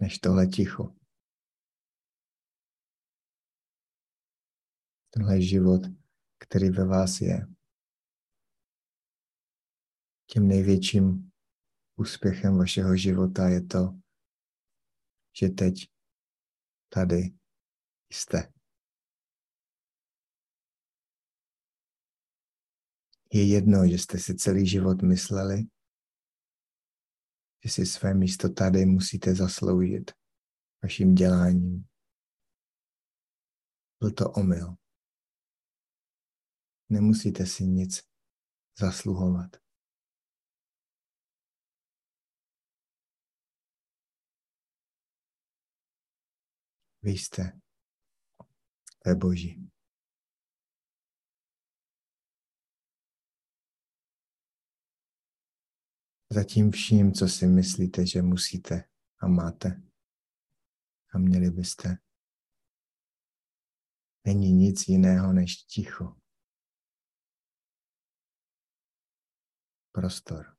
než 0.00 0.18
tohle 0.18 0.46
ticho. 0.46 0.94
Tenhle 5.10 5.42
život, 5.42 5.80
který 6.38 6.70
ve 6.70 6.84
vás 6.84 7.20
je. 7.20 7.46
Tím 10.26 10.48
největším 10.48 11.30
úspěchem 11.96 12.58
vašeho 12.58 12.96
života 12.96 13.48
je 13.48 13.62
to, 13.62 14.00
že 15.40 15.48
teď 15.48 15.74
tady 16.88 17.38
jste. 18.12 18.52
Je 23.32 23.48
jedno, 23.48 23.88
že 23.90 23.98
jste 23.98 24.18
si 24.18 24.36
celý 24.36 24.66
život 24.66 25.02
mysleli, 25.02 25.64
že 27.64 27.70
si 27.70 27.86
své 27.86 28.14
místo 28.14 28.48
tady 28.48 28.86
musíte 28.86 29.34
zasloužit 29.34 30.10
vaším 30.82 31.14
děláním. 31.14 31.88
Byl 34.00 34.10
to 34.10 34.30
omyl. 34.30 34.76
Nemusíte 36.88 37.46
si 37.46 37.64
nic 37.64 38.02
zasluhovat. 38.78 39.56
Vy 47.02 47.10
jste. 47.10 47.60
Je 49.06 49.14
boží. 49.14 49.70
Za 56.30 56.44
tím 56.44 56.70
vším, 56.70 57.12
co 57.12 57.28
si 57.28 57.46
myslíte, 57.46 58.06
že 58.06 58.22
musíte 58.22 58.84
a 59.18 59.28
máte 59.28 59.82
a 61.14 61.18
měli 61.18 61.50
byste. 61.50 61.98
Není 64.26 64.52
nic 64.52 64.88
jiného 64.88 65.32
než 65.32 65.56
ticho. 65.56 66.16
Prostor. 69.92 70.56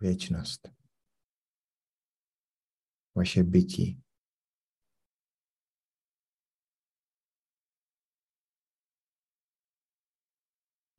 Věčnost. 0.00 0.68
Vaše 3.14 3.42
bytí. 3.42 4.02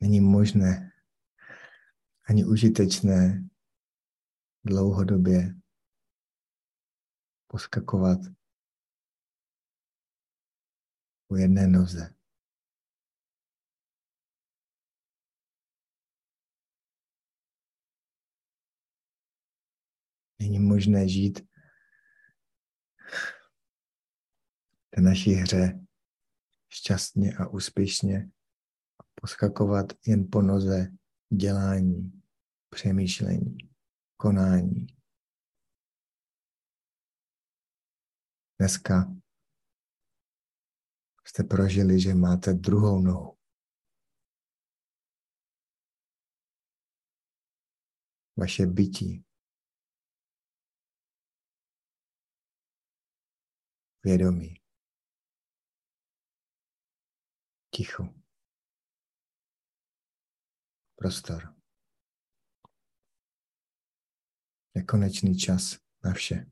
Není 0.01 0.21
možné 0.21 0.98
ani 2.29 2.45
užitečné 2.45 3.49
dlouhodobě 4.65 5.55
poskakovat 7.47 8.19
u 11.27 11.35
jedné 11.35 11.67
noze. 11.67 12.15
Není 20.39 20.59
možné 20.59 21.09
žít 21.09 21.39
v 24.97 25.01
naší 25.01 25.31
hře 25.33 25.85
šťastně 26.69 27.37
a 27.37 27.47
úspěšně 27.47 28.29
poskakovat 29.21 29.85
jen 30.07 30.27
po 30.31 30.41
noze 30.41 30.87
dělání 31.29 32.18
přemýšlení, 32.69 33.57
konání. 34.17 34.87
Dneska 38.59 38.93
jste 41.27 41.43
prožili, 41.43 42.01
že 42.01 42.13
máte 42.13 42.53
druhou 42.53 43.01
nohu. 43.01 43.37
Vaše 48.37 48.65
bytí. 48.65 49.25
Vědomí. 54.03 54.55
Ticho. 57.75 58.03
Prostor. 60.95 61.58
Nekonečný 64.75 65.37
čas 65.37 65.77
na 66.03 66.13
vše. 66.13 66.45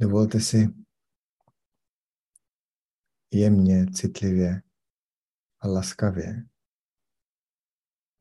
Dovolte 0.00 0.40
si 0.40 0.68
jemně, 3.32 3.86
citlivě 3.86 4.65
a 5.66 5.68
laskavě. 5.68 6.48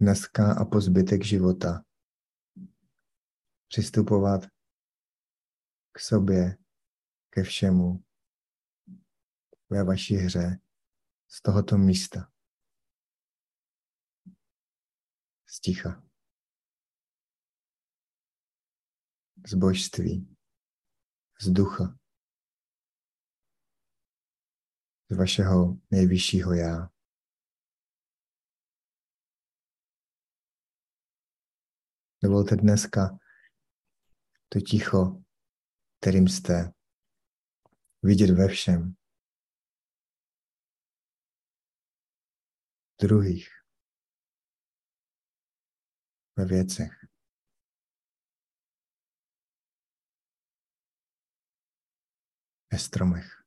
Dneska 0.02 0.54
a 0.54 0.66
po 0.66 0.82
zbytek 0.82 1.24
života 1.24 1.86
přistupovat 3.68 4.42
k 5.92 6.00
sobě, 6.00 6.58
ke 7.30 7.44
všemu 7.44 8.04
ve 9.70 9.84
vaší 9.84 10.16
hře 10.16 10.60
z 11.28 11.42
tohoto 11.42 11.78
místa. 11.78 12.32
Z 15.46 15.60
ticha. 15.60 16.04
Z 19.48 19.54
božství. 19.54 20.36
Z 21.42 21.50
ducha. 21.50 22.00
Z 25.10 25.18
vašeho 25.18 25.78
nejvyššího 25.92 26.54
já. 26.54 26.95
Dovolte 32.26 32.56
dneska 32.56 33.20
to 34.50 34.60
ticho, 34.60 35.24
kterým 36.00 36.28
jste, 36.28 36.72
vidět 38.04 38.30
ve 38.30 38.48
všem. 38.48 38.96
Druhých. 43.02 43.50
Ve 46.36 46.46
věcech. 46.46 46.92
Ve 52.72 52.80
stromech. 52.80 53.44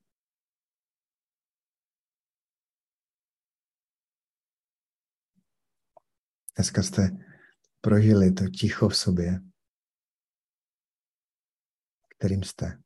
Dneska 6.57 6.83
jste 6.83 7.28
prožili 7.81 8.33
to 8.33 8.45
ticho 8.49 8.89
v 8.89 8.97
sobě, 8.97 9.41
kterým 12.19 12.43
jste. 12.43 12.83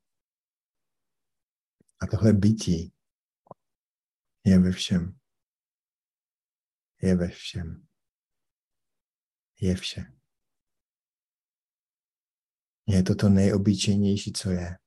A 1.99 2.07
tohle 2.11 2.33
bytí 2.33 2.93
je 4.45 4.59
ve 4.59 4.71
všem. 4.71 5.19
Je 7.01 7.15
ve 7.15 7.27
všem. 7.27 7.87
Je 9.61 9.75
vše. 9.75 10.13
Je 12.87 13.03
to 13.03 13.15
to 13.15 13.29
nejobyčejnější, 13.29 14.33
co 14.33 14.49
je. 14.49 14.77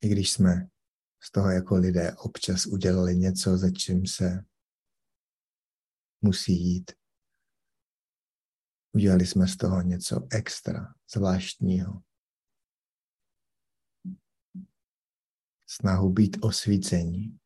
I 0.00 0.08
když 0.08 0.32
jsme 0.32 0.68
z 1.20 1.30
toho 1.30 1.50
jako 1.50 1.76
lidé 1.76 2.16
občas 2.16 2.66
udělali 2.66 3.16
něco, 3.16 3.58
za 3.58 3.70
čím 3.70 4.06
se 4.06 4.47
musí 6.20 6.52
jít. 6.52 6.92
Udělali 8.92 9.26
jsme 9.26 9.46
z 9.46 9.56
toho 9.56 9.82
něco 9.82 10.28
extra, 10.32 10.94
zvláštního. 11.14 12.02
Snahu 15.66 16.12
být 16.12 16.36
osvícení. 16.42 17.38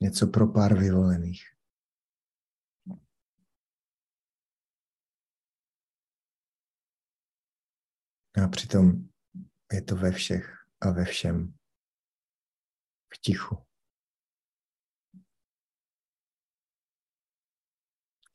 Něco 0.00 0.26
pro 0.26 0.52
pár 0.52 0.78
vyvolených. 0.78 1.42
A 8.44 8.48
přitom 8.48 9.08
je 9.72 9.82
to 9.82 9.96
ve 9.96 10.12
všech 10.12 10.57
a 10.80 10.90
ve 10.90 11.04
všem. 11.04 11.54
V 13.14 13.18
tichu. 13.20 13.56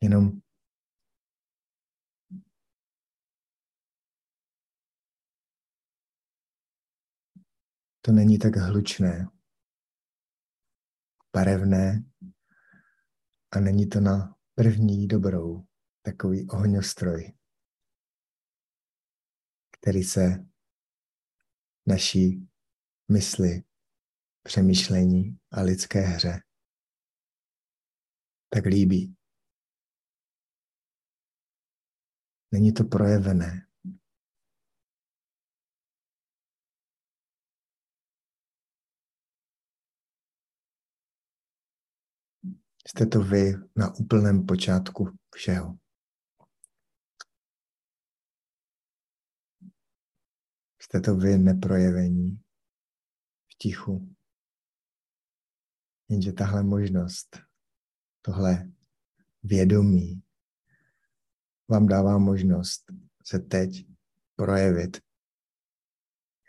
Jenom 0.02 0.32
to 8.02 8.12
není 8.12 8.38
tak 8.40 8.56
hlučné, 8.56 9.28
barevné 11.36 12.04
a 13.52 13.60
není 13.60 13.90
to 13.90 14.00
na 14.00 14.36
první 14.56 15.08
dobrou 15.08 15.66
takový 16.02 16.48
ohňostroj, 16.50 17.34
který 19.72 20.04
se 20.04 20.53
naší 21.88 22.48
mysli, 23.12 23.64
přemýšlení 24.44 25.38
a 25.52 25.62
lidské 25.62 26.00
hře 26.00 26.40
tak 28.54 28.66
líbí. 28.66 29.16
Není 32.52 32.74
to 32.74 32.84
projevené. 32.84 33.68
Jste 42.88 43.06
to 43.06 43.20
vy 43.20 43.54
na 43.76 43.96
úplném 43.96 44.46
počátku 44.46 45.18
všeho. 45.36 45.83
Jste 50.94 51.02
to 51.02 51.16
vy 51.16 51.38
neprojevení 51.38 52.44
v 53.52 53.58
tichu. 53.58 54.16
Jenže 56.10 56.34
tahle 56.34 56.64
možnost, 56.64 57.38
tohle 58.22 58.72
vědomí 59.44 60.24
vám 61.70 61.88
dává 61.88 62.18
možnost 62.18 62.84
se 63.26 63.40
teď 63.40 63.88
projevit 64.36 64.98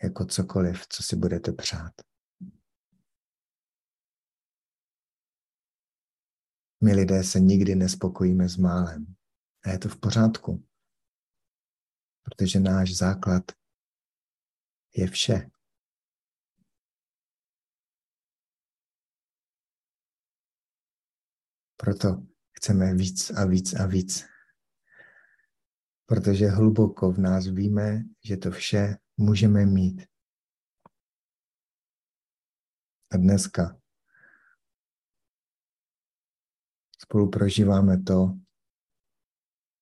jako 0.02 0.24
cokoliv, 0.24 0.88
co 0.88 1.02
si 1.02 1.16
budete 1.16 1.52
přát. 1.52 1.92
My 6.84 6.94
lidé 6.94 7.24
se 7.24 7.40
nikdy 7.40 7.74
nespokojíme 7.74 8.48
s 8.48 8.56
málem. 8.56 9.16
A 9.64 9.70
je 9.70 9.78
to 9.78 9.88
v 9.88 10.00
pořádku. 10.00 10.66
Protože 12.22 12.60
náš 12.60 12.96
základ 12.96 13.63
je 14.94 15.06
vše. 15.06 15.50
Proto 21.76 22.08
chceme 22.56 22.94
víc 22.94 23.30
a 23.30 23.46
víc 23.46 23.74
a 23.74 23.86
víc. 23.86 24.24
Protože 26.06 26.46
hluboko 26.46 27.12
v 27.12 27.18
nás 27.18 27.46
víme, 27.46 28.02
že 28.24 28.36
to 28.36 28.50
vše 28.50 28.96
můžeme 29.16 29.66
mít. 29.66 30.02
A 33.12 33.16
dneska 33.16 33.80
spolu 36.98 37.30
prožíváme 37.30 38.02
to, 38.02 38.38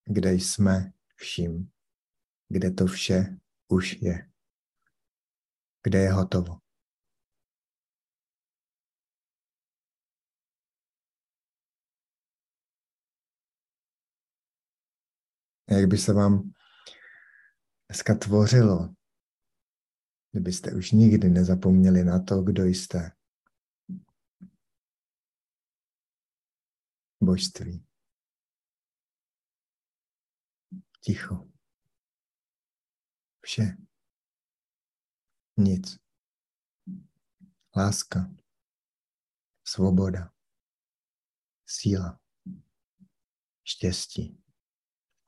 kde 0.04 0.32
jsme 0.32 0.92
vším, 1.16 1.72
kde 2.48 2.70
to 2.70 2.86
vše 2.86 3.36
už 3.68 3.92
je, 4.02 4.31
kde 5.82 5.98
je 5.98 6.12
hotovo. 6.12 6.58
Jak 15.70 15.88
by 15.88 15.98
se 15.98 16.12
vám 16.12 16.52
dneska 17.88 18.14
tvořilo, 18.14 18.94
kdybyste 20.32 20.72
už 20.72 20.92
nikdy 20.92 21.28
nezapomněli 21.28 22.04
na 22.04 22.22
to, 22.22 22.42
kdo 22.42 22.64
jste. 22.64 23.12
Božství. 27.20 27.86
Ticho. 31.00 31.48
Vše. 33.40 33.76
Nic. 35.56 35.98
Láska. 37.76 38.34
Svoboda. 39.64 40.32
Síla. 41.66 42.20
Štěstí 43.64 44.42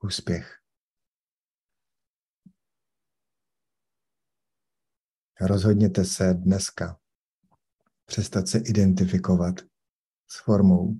úspěch. 0.03 0.61
Rozhodněte 5.41 6.05
se 6.05 6.33
dneska 6.33 6.99
přestat 8.05 8.47
se 8.47 8.59
identifikovat 8.59 9.55
s 10.27 10.43
formou, 10.43 10.93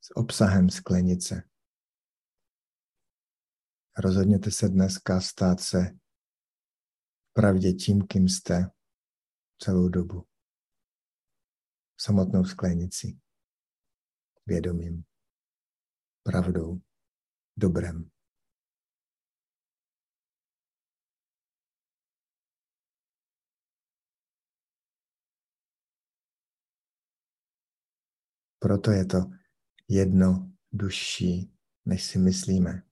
s 0.00 0.16
obsahem 0.16 0.70
sklenice. 0.70 1.42
Rozhodněte 3.98 4.50
se 4.50 4.68
dneska 4.68 5.20
stát 5.20 5.60
se 5.60 5.98
pravdě 7.38 7.72
tím, 7.72 8.06
kým 8.06 8.28
jste 8.28 8.70
celou 9.62 9.88
dobu. 9.88 10.26
Samotnou 12.00 12.44
sklenici. 12.44 13.18
Vědomím 14.46 15.04
pravdou, 16.22 16.80
dobrem. 17.56 18.10
Proto 28.58 28.90
je 28.90 29.04
to 29.06 29.18
jedno 29.88 30.52
dužší, 30.72 31.52
než 31.84 32.04
si 32.04 32.18
myslíme. 32.18 32.87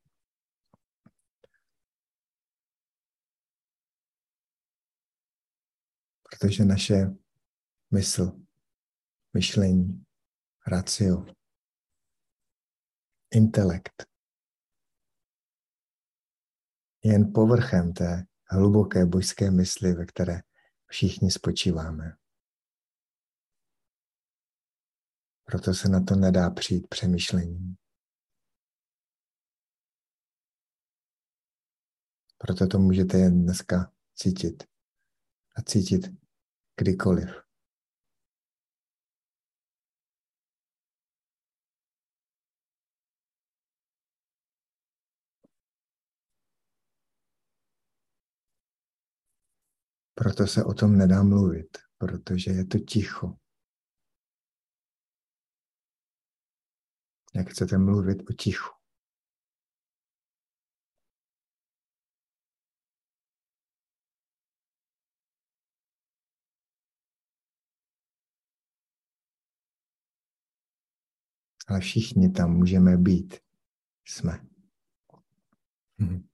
Protože 6.41 6.65
naše 6.65 6.95
mysl, 7.91 8.41
myšlení, 9.35 10.05
racio 10.67 11.27
intelekt 13.31 14.07
je 17.05 17.13
jen 17.13 17.33
povrchem 17.33 17.93
té 17.93 18.27
hluboké 18.51 19.07
božské 19.07 19.51
mysli, 19.51 19.93
ve 19.93 20.07
které 20.07 20.43
všichni 20.87 21.31
spočíváme. 21.31 22.17
Proto 25.45 25.75
se 25.75 25.89
na 25.89 26.01
to 26.01 26.15
nedá 26.17 26.51
přijít 26.51 26.89
přemýšlením. 26.89 27.77
Proto 32.39 32.67
to 32.67 32.79
můžete 32.79 33.19
jen 33.19 33.43
dneska 33.43 33.93
cítit. 34.15 34.63
A 35.57 35.63
cítit 35.63 36.26
kdykoliv. 36.77 37.29
Proto 50.15 50.47
se 50.47 50.65
o 50.65 50.75
tom 50.75 50.99
nedá 50.99 51.23
mluvit, 51.23 51.79
protože 51.99 52.51
je 52.51 52.67
to 52.67 52.79
ticho. 52.79 53.37
Jak 57.35 57.49
chcete 57.49 57.79
mluvit 57.79 58.23
o 58.31 58.33
tichu? 58.33 58.76
Ale 71.67 71.81
všichni 71.81 72.31
tam 72.31 72.57
můžeme 72.57 72.97
být. 72.97 73.37
Jsme. 74.05 74.47
Mhm 75.99 76.29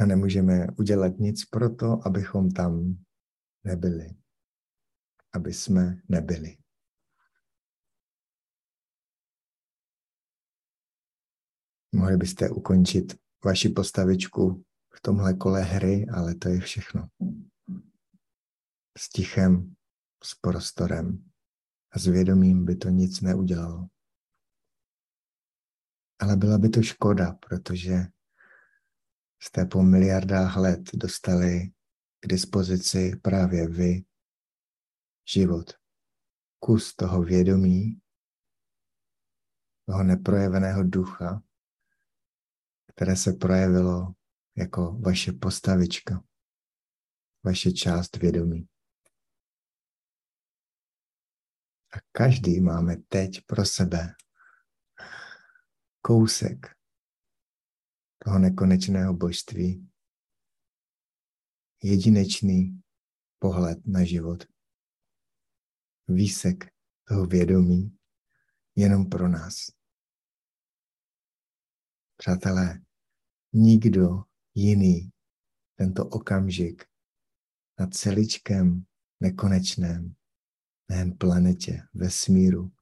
a 0.00 0.06
nemůžeme 0.06 0.66
udělat 0.78 1.18
nic 1.18 1.44
pro 1.44 1.74
to, 1.74 2.06
abychom 2.06 2.50
tam 2.50 3.04
nebyli. 3.64 4.10
Aby 5.32 5.52
jsme 5.52 6.02
nebyli. 6.08 6.56
Mohli 11.92 12.16
byste 12.16 12.50
ukončit 12.50 13.18
vaši 13.44 13.68
postavičku 13.68 14.64
v 14.94 15.00
tomhle 15.00 15.34
kole 15.34 15.62
hry, 15.62 16.06
ale 16.14 16.34
to 16.34 16.48
je 16.48 16.60
všechno. 16.60 17.08
S 18.98 19.08
tichem, 19.08 19.74
s 20.24 20.34
prostorem 20.34 21.29
a 21.92 21.98
s 21.98 22.06
vědomím 22.06 22.64
by 22.64 22.76
to 22.76 22.88
nic 22.88 23.20
neudělalo. 23.20 23.88
Ale 26.18 26.36
byla 26.36 26.58
by 26.58 26.68
to 26.68 26.82
škoda, 26.82 27.32
protože 27.32 27.94
jste 29.42 29.64
po 29.64 29.82
miliardách 29.82 30.56
let 30.56 30.80
dostali 30.94 31.72
k 32.20 32.26
dispozici 32.26 33.16
právě 33.22 33.68
vy 33.68 34.04
život. 35.34 35.72
Kus 36.58 36.94
toho 36.94 37.22
vědomí, 37.22 38.00
toho 39.86 40.04
neprojeveného 40.04 40.82
ducha, 40.84 41.42
které 42.94 43.16
se 43.16 43.32
projevilo 43.32 44.14
jako 44.56 44.92
vaše 44.92 45.32
postavička, 45.32 46.24
vaše 47.44 47.72
část 47.72 48.16
vědomí. 48.16 48.69
A 51.92 51.96
každý 52.12 52.60
máme 52.60 52.96
teď 52.96 53.40
pro 53.46 53.66
sebe 53.66 54.14
kousek 56.00 56.76
toho 58.24 58.38
nekonečného 58.38 59.14
božství, 59.14 59.90
jedinečný 61.82 62.82
pohled 63.38 63.86
na 63.86 64.04
život, 64.04 64.44
výsek 66.08 66.64
toho 67.04 67.26
vědomí 67.26 67.98
jenom 68.76 69.08
pro 69.08 69.28
nás. 69.28 69.56
Přátelé, 72.16 72.80
nikdo 73.52 74.24
jiný 74.54 75.12
tento 75.74 76.06
okamžik 76.06 76.84
na 77.78 77.86
celičkem 77.86 78.84
nekonečném, 79.20 80.14
nejen 80.90 81.18
planetě, 81.18 81.82
vesmíru, 81.94 82.72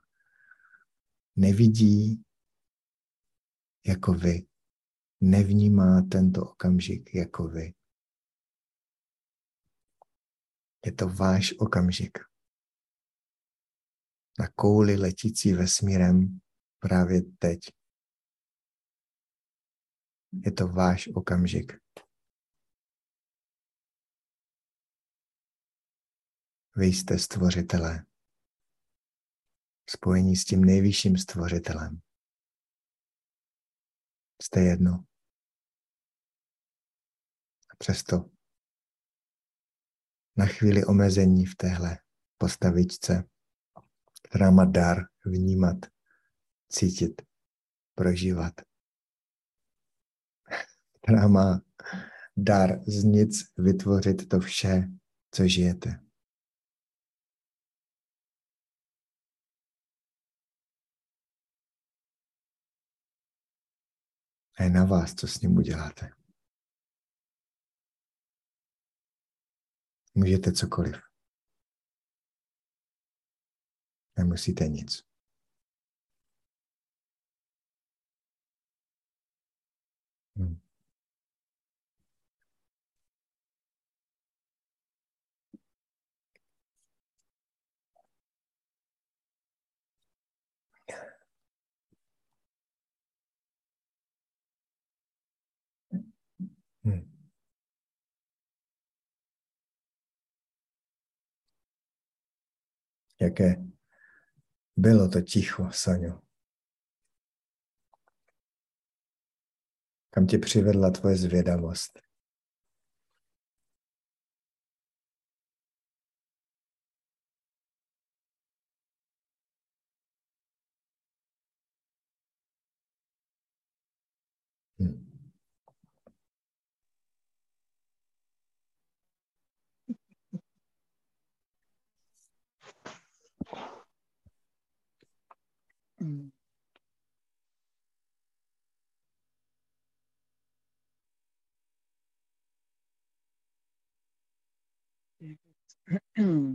nevidí 1.36 2.24
jako 3.86 4.12
vy, 4.12 4.46
nevnímá 5.20 6.02
tento 6.02 6.42
okamžik 6.42 7.14
jako 7.14 7.48
vy. 7.48 7.74
Je 10.86 10.92
to 10.92 11.09
váš 11.09 11.54
okamžik. 11.59 12.18
Na 14.38 14.48
kouli 14.54 14.96
letící 14.96 15.52
vesmírem 15.52 16.40
právě 16.78 17.22
teď. 17.38 17.61
Je 20.32 20.52
to 20.52 20.68
váš 20.68 21.09
okamžik. 21.14 21.72
Vy 26.79 26.87
jste 26.87 27.18
stvořitelé. 27.18 28.07
Spojení 29.91 30.37
s 30.37 30.45
tím 30.45 30.64
nejvyšším 30.64 31.16
stvořitelem. 31.16 32.01
Jste 34.43 34.61
jedno. 34.61 35.05
A 37.70 37.76
přesto 37.79 38.31
na 40.37 40.47
chvíli 40.47 40.85
omezení 40.85 41.47
v 41.47 41.57
téhle 41.57 41.99
postavičce, 42.39 43.29
která 44.22 44.51
má 44.51 44.64
dar 44.64 44.97
vnímat, 45.26 45.76
cítit, 46.68 47.22
prožívat, 47.95 48.55
která 51.01 51.29
má 51.29 51.61
dar 52.37 52.81
z 52.87 53.05
nic 53.05 53.53
vytvořit 53.57 54.29
to 54.29 54.41
vše, 54.41 54.89
co 55.31 55.49
žijete. 55.49 56.07
A 64.59 64.62
je 64.62 64.70
na 64.70 64.84
vás, 64.84 65.14
co 65.14 65.26
s 65.26 65.40
ním 65.40 65.56
uděláte. 65.56 66.11
Můžete 70.14 70.52
cokoliv. 70.52 70.96
Nemusíte 74.18 74.68
nic. 74.68 75.02
Hmm. 80.36 80.67
Jaké 103.20 103.56
bylo 104.76 105.08
to 105.08 105.20
ticho, 105.20 105.68
Saňo? 105.72 106.20
Kam 110.10 110.26
tě 110.26 110.38
přivedla 110.38 110.90
tvoje 110.90 111.16
zvědavost? 111.16 112.07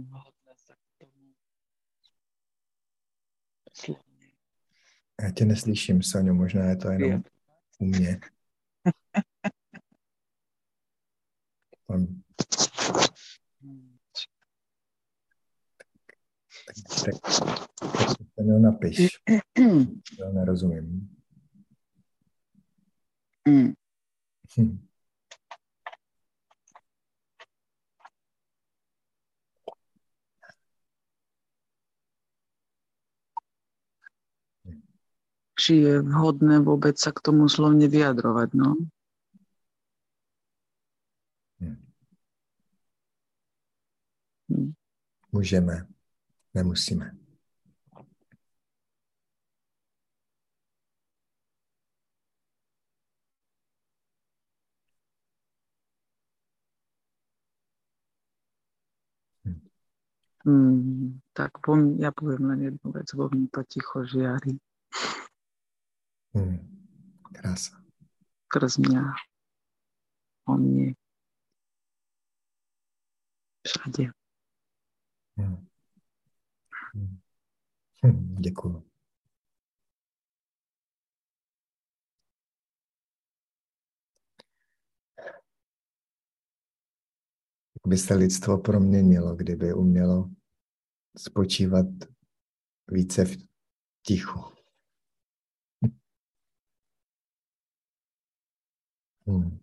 Hodné 0.09 0.53
se 0.55 0.73
k 0.73 0.97
tomu 0.97 1.33
slovně 3.73 4.27
Já 5.21 5.31
tě 5.31 5.45
neslyším, 5.45 6.03
Saňo, 6.03 6.33
možná 6.33 6.65
je 6.65 6.75
to 6.75 6.89
jenom 6.89 7.23
u 7.79 7.85
mě. 7.85 8.19
Mm. 11.89 12.21
tak, 16.65 16.75
tak, 17.05 18.17
tak 18.17 18.27
to 18.35 18.43
napiš, 18.43 19.07
já 20.19 20.29
nerozumím. 20.31 21.09
Mm. 23.47 23.73
Hm. 24.59 24.87
Či 35.63 35.79
je 35.79 36.03
vhodné 36.03 36.59
vôbec 36.59 36.99
sa 36.99 37.15
k 37.15 37.23
tomu 37.23 37.47
slovne 37.47 37.87
vyjadrovať, 37.87 38.51
no? 38.51 38.75
Hm. 41.63 41.79
Hm. 44.51 44.71
Můžeme, 45.31 45.87
nemusíme. 46.53 47.15
Mm, 60.43 61.23
tak 61.31 61.55
mne, 61.63 61.95
ja 62.03 62.11
poviem 62.11 62.51
len 62.51 62.59
jednu 62.67 62.91
vec, 62.91 63.07
vo 63.15 63.31
mne 63.31 63.47
to 63.47 63.63
ticho 63.63 64.03
žiari 64.03 64.59
Hmm. 66.35 66.57
Krása. 67.33 67.83
Skrz 68.45 68.77
mě. 68.77 68.99
O 70.45 70.53
mě. 70.53 70.93
Všadě. 73.67 74.11
Hmm. 75.37 75.67
hmm. 76.93 77.19
Hmm. 78.03 78.35
Děkuju. 78.35 78.89
Jak 87.75 87.87
by 87.87 87.97
se 87.97 88.13
lidstvo 88.13 88.57
proměnilo, 88.57 89.35
kdyby 89.35 89.73
umělo 89.73 90.29
spočívat 91.17 91.85
více 92.87 93.25
v 93.25 93.37
tichu. 94.05 94.52
Hmm. 99.27 99.59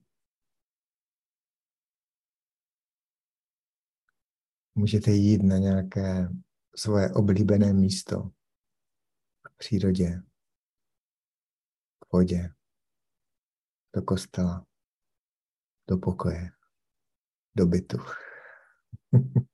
Můžete 4.75 5.11
jít 5.11 5.43
na 5.43 5.59
nějaké 5.59 6.29
svoje 6.77 7.13
oblíbené 7.13 7.73
místo 7.73 8.23
v 9.49 9.57
přírodě, 9.57 10.23
v 12.05 12.13
vodě, 12.13 12.55
do 13.95 14.03
kostela, 14.03 14.67
do 15.89 15.99
pokoje, 15.99 16.51
do 17.57 17.67
bytu. 17.67 17.99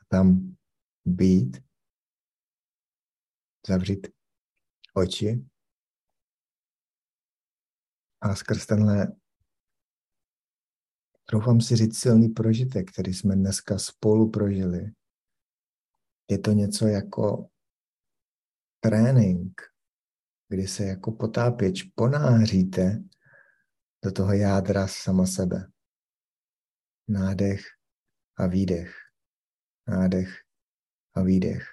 A 0.00 0.04
tam 0.08 0.56
být, 1.04 1.56
zavřít 3.68 4.06
oči 4.94 5.47
a 8.20 8.34
skrz 8.34 8.66
tenhle, 8.66 9.06
troufám 11.24 11.60
si 11.60 11.76
říct, 11.76 11.98
silný 11.98 12.28
prožitek, 12.28 12.92
který 12.92 13.14
jsme 13.14 13.36
dneska 13.36 13.78
spolu 13.78 14.30
prožili, 14.30 14.92
je 16.30 16.38
to 16.38 16.52
něco 16.52 16.86
jako 16.86 17.50
trénink, 18.80 19.60
kdy 20.48 20.68
se 20.68 20.84
jako 20.84 21.12
potápěč 21.12 21.82
ponáříte 21.82 23.04
do 24.04 24.12
toho 24.12 24.32
jádra 24.32 24.86
sama 24.88 25.26
sebe. 25.26 25.70
Nádech 27.08 27.60
a 28.36 28.46
výdech. 28.46 28.94
Nádech 29.88 30.28
a 31.14 31.22
výdech. 31.22 31.68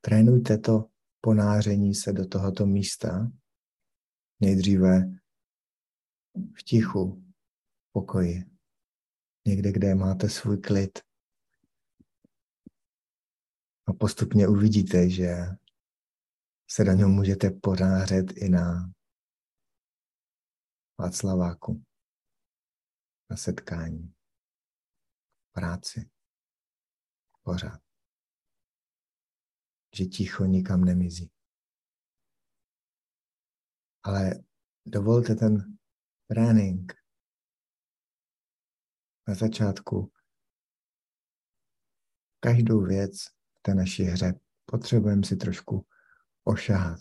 Trénujte 0.00 0.58
to 0.58 0.90
ponáření 1.20 1.94
se 1.94 2.12
do 2.12 2.26
tohoto 2.26 2.66
místa. 2.66 3.30
Nejdříve 4.44 5.00
v 6.58 6.62
tichu, 6.62 7.24
pokoji. 7.92 8.44
Někde, 9.46 9.72
kde 9.72 9.94
máte 9.94 10.28
svůj 10.28 10.58
klid. 10.60 10.98
A 13.86 13.92
postupně 14.00 14.48
uvidíte, 14.48 15.10
že 15.10 15.36
se 16.70 16.84
do 16.84 16.92
něho 16.92 17.10
můžete 17.10 17.50
pořářet 17.50 18.32
i 18.36 18.48
na 18.48 18.92
Václaváku, 20.98 21.84
na 23.30 23.36
setkání, 23.36 24.14
práci, 25.52 26.10
pořád. 27.42 27.80
Že 29.96 30.04
ticho 30.04 30.44
nikam 30.44 30.84
nemizí. 30.84 31.30
Ale 34.04 34.44
dovolte 34.86 35.34
ten 35.34 35.78
trénink 36.28 36.92
na 39.28 39.34
začátku. 39.34 40.12
Každou 42.40 42.80
věc 42.84 43.24
v 43.58 43.62
té 43.62 43.74
naší 43.74 44.02
hře 44.02 44.40
potřebujeme 44.66 45.22
si 45.24 45.36
trošku 45.36 45.86
ošahat. 46.44 47.00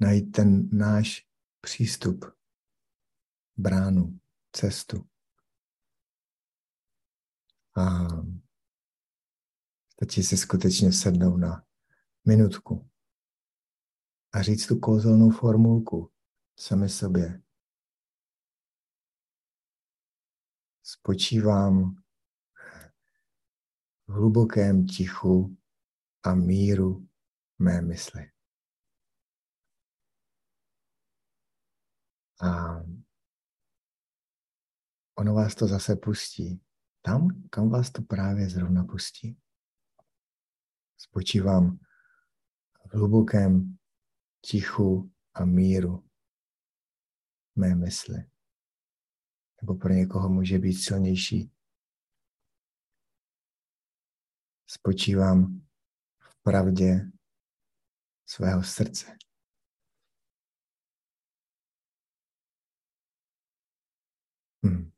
Najít 0.00 0.32
ten 0.32 0.68
náš 0.78 1.28
přístup, 1.60 2.24
bránu, 3.56 4.20
cestu. 4.52 5.08
A 7.76 8.08
stačí 9.92 10.22
si 10.22 10.36
skutečně 10.36 10.92
sednout 10.92 11.36
na 11.36 11.66
minutku 12.26 12.93
a 14.34 14.42
říct 14.42 14.66
tu 14.66 14.80
kouzelnou 14.80 15.30
formulku 15.30 16.12
sami 16.58 16.88
sobě. 16.88 17.42
Spočívám 20.82 22.02
v 24.06 24.12
hlubokém 24.12 24.86
tichu 24.86 25.56
a 26.22 26.34
míru 26.34 27.08
mé 27.58 27.82
mysli. 27.82 28.30
A 32.40 32.80
ono 35.14 35.34
vás 35.34 35.54
to 35.54 35.66
zase 35.66 35.96
pustí. 35.96 36.60
Tam, 37.02 37.28
kam 37.50 37.70
vás 37.70 37.90
to 37.90 38.02
právě 38.02 38.50
zrovna 38.50 38.84
pustí. 38.84 39.38
Spočívám 40.96 41.78
v 42.86 42.94
hlubokém 42.94 43.78
tichu 44.50 45.12
a 45.34 45.44
míru 45.44 46.08
mé 47.56 47.74
mysli. 47.74 48.30
Nebo 49.62 49.74
pro 49.74 49.92
někoho 49.92 50.28
může 50.28 50.58
být 50.58 50.74
silnější. 50.74 51.50
Spočívám 54.66 55.66
pravdě 56.42 57.10
svého 58.26 58.62
srdce. 58.62 59.16
Hmm. 64.64 64.93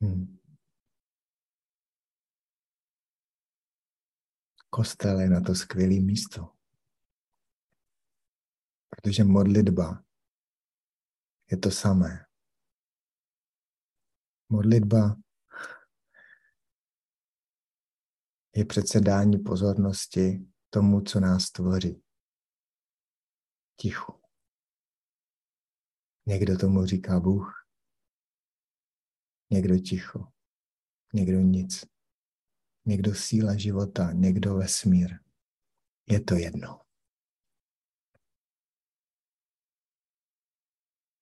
Hmm. 0.00 0.38
Kostel 4.70 5.20
je 5.20 5.28
na 5.28 5.40
to 5.40 5.54
skvělé 5.54 6.00
místo. 6.00 6.52
Protože 8.90 9.24
modlitba 9.24 10.04
je 11.50 11.56
to 11.58 11.70
samé. 11.70 12.26
Modlitba 14.48 15.16
je 18.56 18.64
přece 18.64 19.00
dání 19.00 19.38
pozornosti 19.38 20.46
tomu, 20.70 21.00
co 21.00 21.20
nás 21.20 21.50
tvoří. 21.50 22.02
Tichu. 23.76 24.20
Někdo 26.26 26.58
tomu 26.58 26.86
říká 26.86 27.20
Bůh, 27.20 27.65
někdo 29.50 29.78
ticho, 29.78 30.32
někdo 31.14 31.40
nic, 31.40 31.84
někdo 32.86 33.14
síla 33.14 33.56
života, 33.56 34.12
někdo 34.12 34.54
vesmír. 34.54 35.18
Je 36.08 36.20
to 36.20 36.34
jedno. 36.34 36.80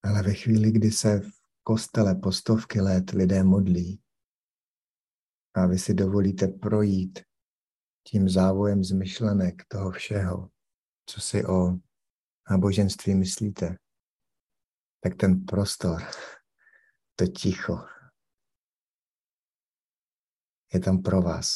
Ale 0.02 0.22
ve 0.22 0.34
chvíli, 0.34 0.72
kdy 0.72 0.90
se 0.90 1.20
v 1.20 1.32
kostele 1.62 2.14
po 2.14 2.32
stovky 2.32 2.80
let 2.80 3.10
lidé 3.10 3.44
modlí 3.44 4.02
a 5.54 5.66
vy 5.66 5.78
si 5.78 5.94
dovolíte 5.94 6.48
projít 6.48 7.18
tím 8.08 8.28
závojem 8.28 8.84
zmyšlenek 8.84 9.62
toho 9.68 9.90
všeho, 9.90 10.50
co 11.06 11.20
si 11.20 11.46
o 11.46 11.78
náboženství 12.50 13.14
myslíte, 13.14 13.76
tak 15.00 15.16
ten 15.16 15.44
prostor, 15.44 16.02
to 17.16 17.26
ticho, 17.26 17.93
je 20.74 20.80
tam 20.80 21.02
pro 21.02 21.22
vás. 21.22 21.48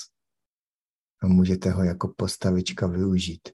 A 1.22 1.26
můžete 1.26 1.70
ho 1.70 1.84
jako 1.84 2.14
postavička 2.16 2.86
využít. 2.86 3.48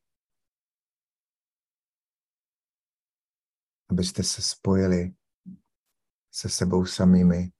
abyste 3.94 4.22
se 4.22 4.42
spojili 4.42 5.14
se 6.30 6.48
sebou 6.48 6.86
samými 6.86 7.52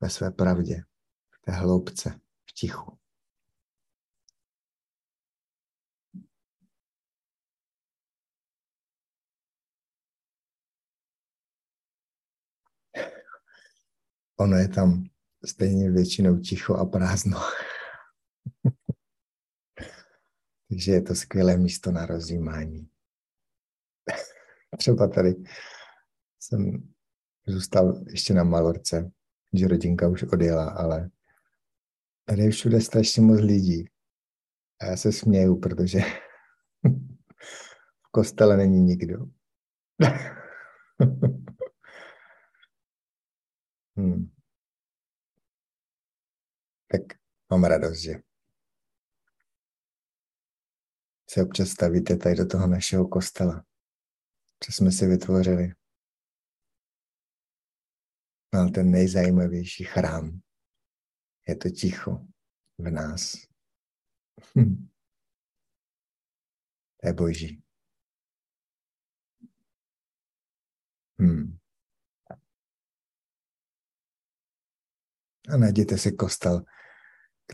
ve 0.00 0.10
své 0.10 0.30
pravdě, 0.30 0.82
v 1.30 1.40
té 1.40 1.52
hloubce, 1.52 2.20
v 2.48 2.52
tichu. 2.52 2.98
Ono 14.36 14.56
je 14.56 14.68
tam 14.68 15.11
stejně 15.44 15.90
většinou 15.90 16.38
ticho 16.38 16.74
a 16.74 16.84
prázdno. 16.84 17.38
Takže 20.68 20.92
je 20.92 21.02
to 21.02 21.14
skvělé 21.14 21.56
místo 21.56 21.92
na 21.92 22.06
rozjímání. 22.06 22.88
Třeba 24.78 25.08
tady 25.08 25.34
jsem 26.40 26.92
zůstal 27.46 28.04
ještě 28.06 28.34
na 28.34 28.44
Malorce, 28.44 29.10
že 29.52 29.68
rodinka 29.68 30.08
už 30.08 30.22
odjela, 30.22 30.70
ale 30.70 31.10
tady 32.24 32.42
je 32.42 32.50
všude 32.50 32.80
strašně 32.80 33.22
moc 33.22 33.40
lidí. 33.40 33.88
A 34.80 34.86
já 34.86 34.96
se 34.96 35.12
směju, 35.12 35.60
protože 35.60 35.98
v 38.06 38.10
kostele 38.10 38.56
není 38.56 38.80
nikdo. 38.80 39.26
hmm. 43.96 44.41
Tak 46.92 47.18
mám 47.50 47.64
radost, 47.64 47.98
že 47.98 48.12
se 51.30 51.42
občas 51.42 51.68
stavíte 51.68 52.16
tady 52.16 52.34
do 52.34 52.46
toho 52.46 52.66
našeho 52.66 53.08
kostela, 53.08 53.64
co 54.64 54.72
jsme 54.72 54.92
si 54.92 55.06
vytvořili. 55.06 55.72
No, 58.54 58.70
ten 58.70 58.90
nejzajímavější 58.90 59.84
chrám 59.84 60.40
je 61.48 61.56
to 61.56 61.70
ticho 61.70 62.26
v 62.78 62.90
nás. 62.90 63.36
Hm. 64.58 64.88
To 67.00 67.08
je 67.08 67.12
boží. 67.12 67.62
Hmm. 71.18 71.58
A 75.48 75.56
najděte 75.56 75.98
si 75.98 76.12
kostel, 76.12 76.64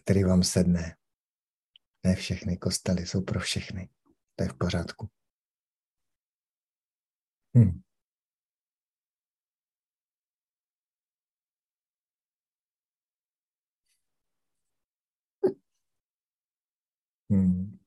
který 0.09 0.25
vám 0.25 0.43
sedne. 0.43 0.97
Ne 2.05 2.15
všechny 2.15 2.57
kostely 2.57 3.07
jsou 3.07 3.23
pro 3.23 3.41
všechny. 3.41 3.91
To 4.37 4.45
je 4.45 4.49
v 4.49 4.59
pořádku. 4.59 5.11
Hmm. 7.55 7.83
Hmm. 17.31 17.79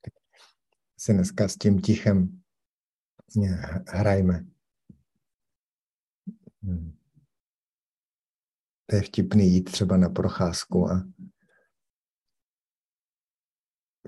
Tak 0.00 0.14
se 0.98 1.12
dneska 1.12 1.48
s 1.48 1.56
tím 1.56 1.80
tichem 1.80 2.42
hrajme. 3.88 4.44
Hmm. 6.62 7.01
To 8.92 8.96
je 8.96 9.02
vtipný 9.02 9.52
jít 9.52 9.62
třeba 9.62 9.96
na 9.96 10.08
procházku 10.08 10.90
a 10.90 11.08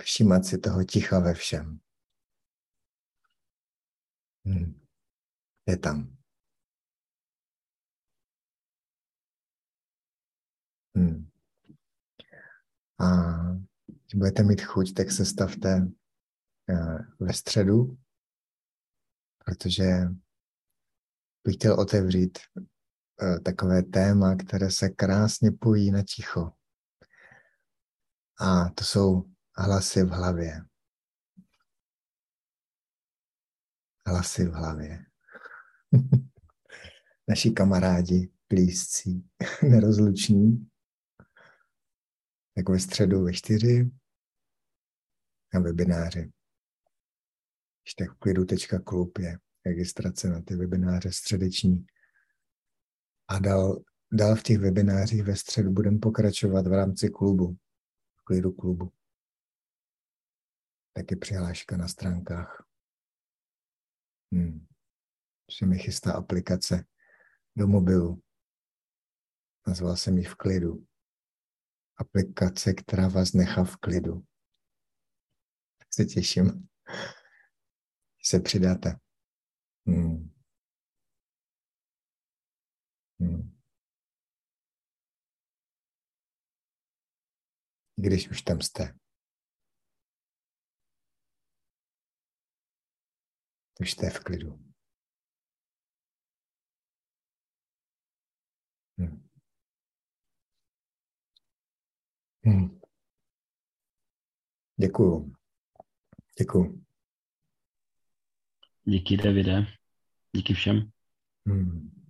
všímat 0.01 0.45
si 0.45 0.59
toho 0.59 0.85
ticha 0.85 1.20
ve 1.20 1.35
všem. 1.35 1.80
Hmm. 4.47 4.87
Je 5.66 5.78
tam. 5.78 6.16
Hmm. 10.97 11.30
A 12.99 13.07
když 13.87 14.14
budete 14.14 14.43
mít 14.43 14.62
chuť, 14.62 14.95
tak 14.95 15.11
se 15.11 15.24
stavte 15.24 15.89
eh, 16.68 16.99
ve 17.20 17.32
středu, 17.32 17.99
protože 19.45 19.85
bych 21.45 21.55
chtěl 21.55 21.80
otevřít 21.80 22.39
takové 23.45 23.83
téma, 23.83 24.37
které 24.37 24.71
se 24.71 24.89
krásně 24.89 25.51
pojí 25.51 25.91
na 25.91 26.03
ticho. 26.03 26.53
A 28.41 28.71
to 28.71 28.85
jsou 28.85 29.25
hlasy 29.57 30.03
v 30.03 30.09
hlavě. 30.09 30.62
Hlasy 34.07 34.45
v 34.45 34.53
hlavě. 34.53 35.07
Naši 37.29 37.51
kamarádi, 37.51 38.33
blízcí, 38.49 39.31
nerozluční, 39.62 40.71
tak 42.57 42.69
ve 42.69 42.81
středu 42.81 43.25
ve 43.25 43.33
čtyři 43.33 43.91
na 45.55 45.61
webináři. 45.61 46.33
tak 47.99 48.19
klidu.klub 48.19 49.19
je 49.19 49.39
registrace 49.67 50.29
na 50.29 50.43
ty 50.43 50.57
webináře 50.57 51.12
středeční. 51.12 51.87
A 53.29 53.39
dál, 53.39 53.83
dál 54.12 54.37
v 54.37 54.43
těch 54.43 54.59
webinářích 54.59 55.22
ve 55.22 55.37
středu 55.37 55.70
budeme 55.70 55.99
pokračovat 55.99 56.66
v 56.66 56.72
rámci 56.72 57.09
klubu, 57.09 57.57
v 58.16 58.25
klidu 58.25 58.53
klubu. 58.53 58.93
Taky 60.93 61.16
přihláška 61.16 61.77
na 61.77 61.89
stránkách. 61.89 62.66
Hmm. 64.33 64.66
Se 65.51 65.66
mi 65.66 65.79
chystá 65.79 66.12
aplikace 66.12 66.85
do 67.57 67.66
mobilu. 67.66 68.22
Nazval 69.66 69.97
jsem 69.97 70.18
ji 70.18 70.25
v 70.25 70.35
klidu. 70.35 70.87
Aplikace, 71.97 72.75
která 72.75 73.09
vás 73.09 73.33
nechá 73.33 73.64
v 73.64 73.77
klidu. 73.77 74.25
Tak 75.79 75.89
se 75.95 76.05
těším, 76.05 76.68
se 78.22 78.41
přidáte. 78.41 78.99
Hmm. 79.87 80.34
Hmm. 83.25 83.57
Když 87.97 88.31
už 88.31 88.43
tam 88.43 88.61
jste. 88.61 88.99
Už 93.81 93.91
jste 93.91 94.11
v 94.11 94.20
klidu. 94.20 94.59
Hmm. 98.99 99.29
Hmm. 102.45 102.81
Děkuju. 104.77 105.35
Děkuju. 106.39 106.85
Díky, 108.85 109.16
Davide. 109.16 109.66
Díky 110.37 110.55
všem. 110.55 110.91
Hmm. 111.47 112.04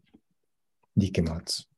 Díky 0.97 1.23
moc. 1.23 1.74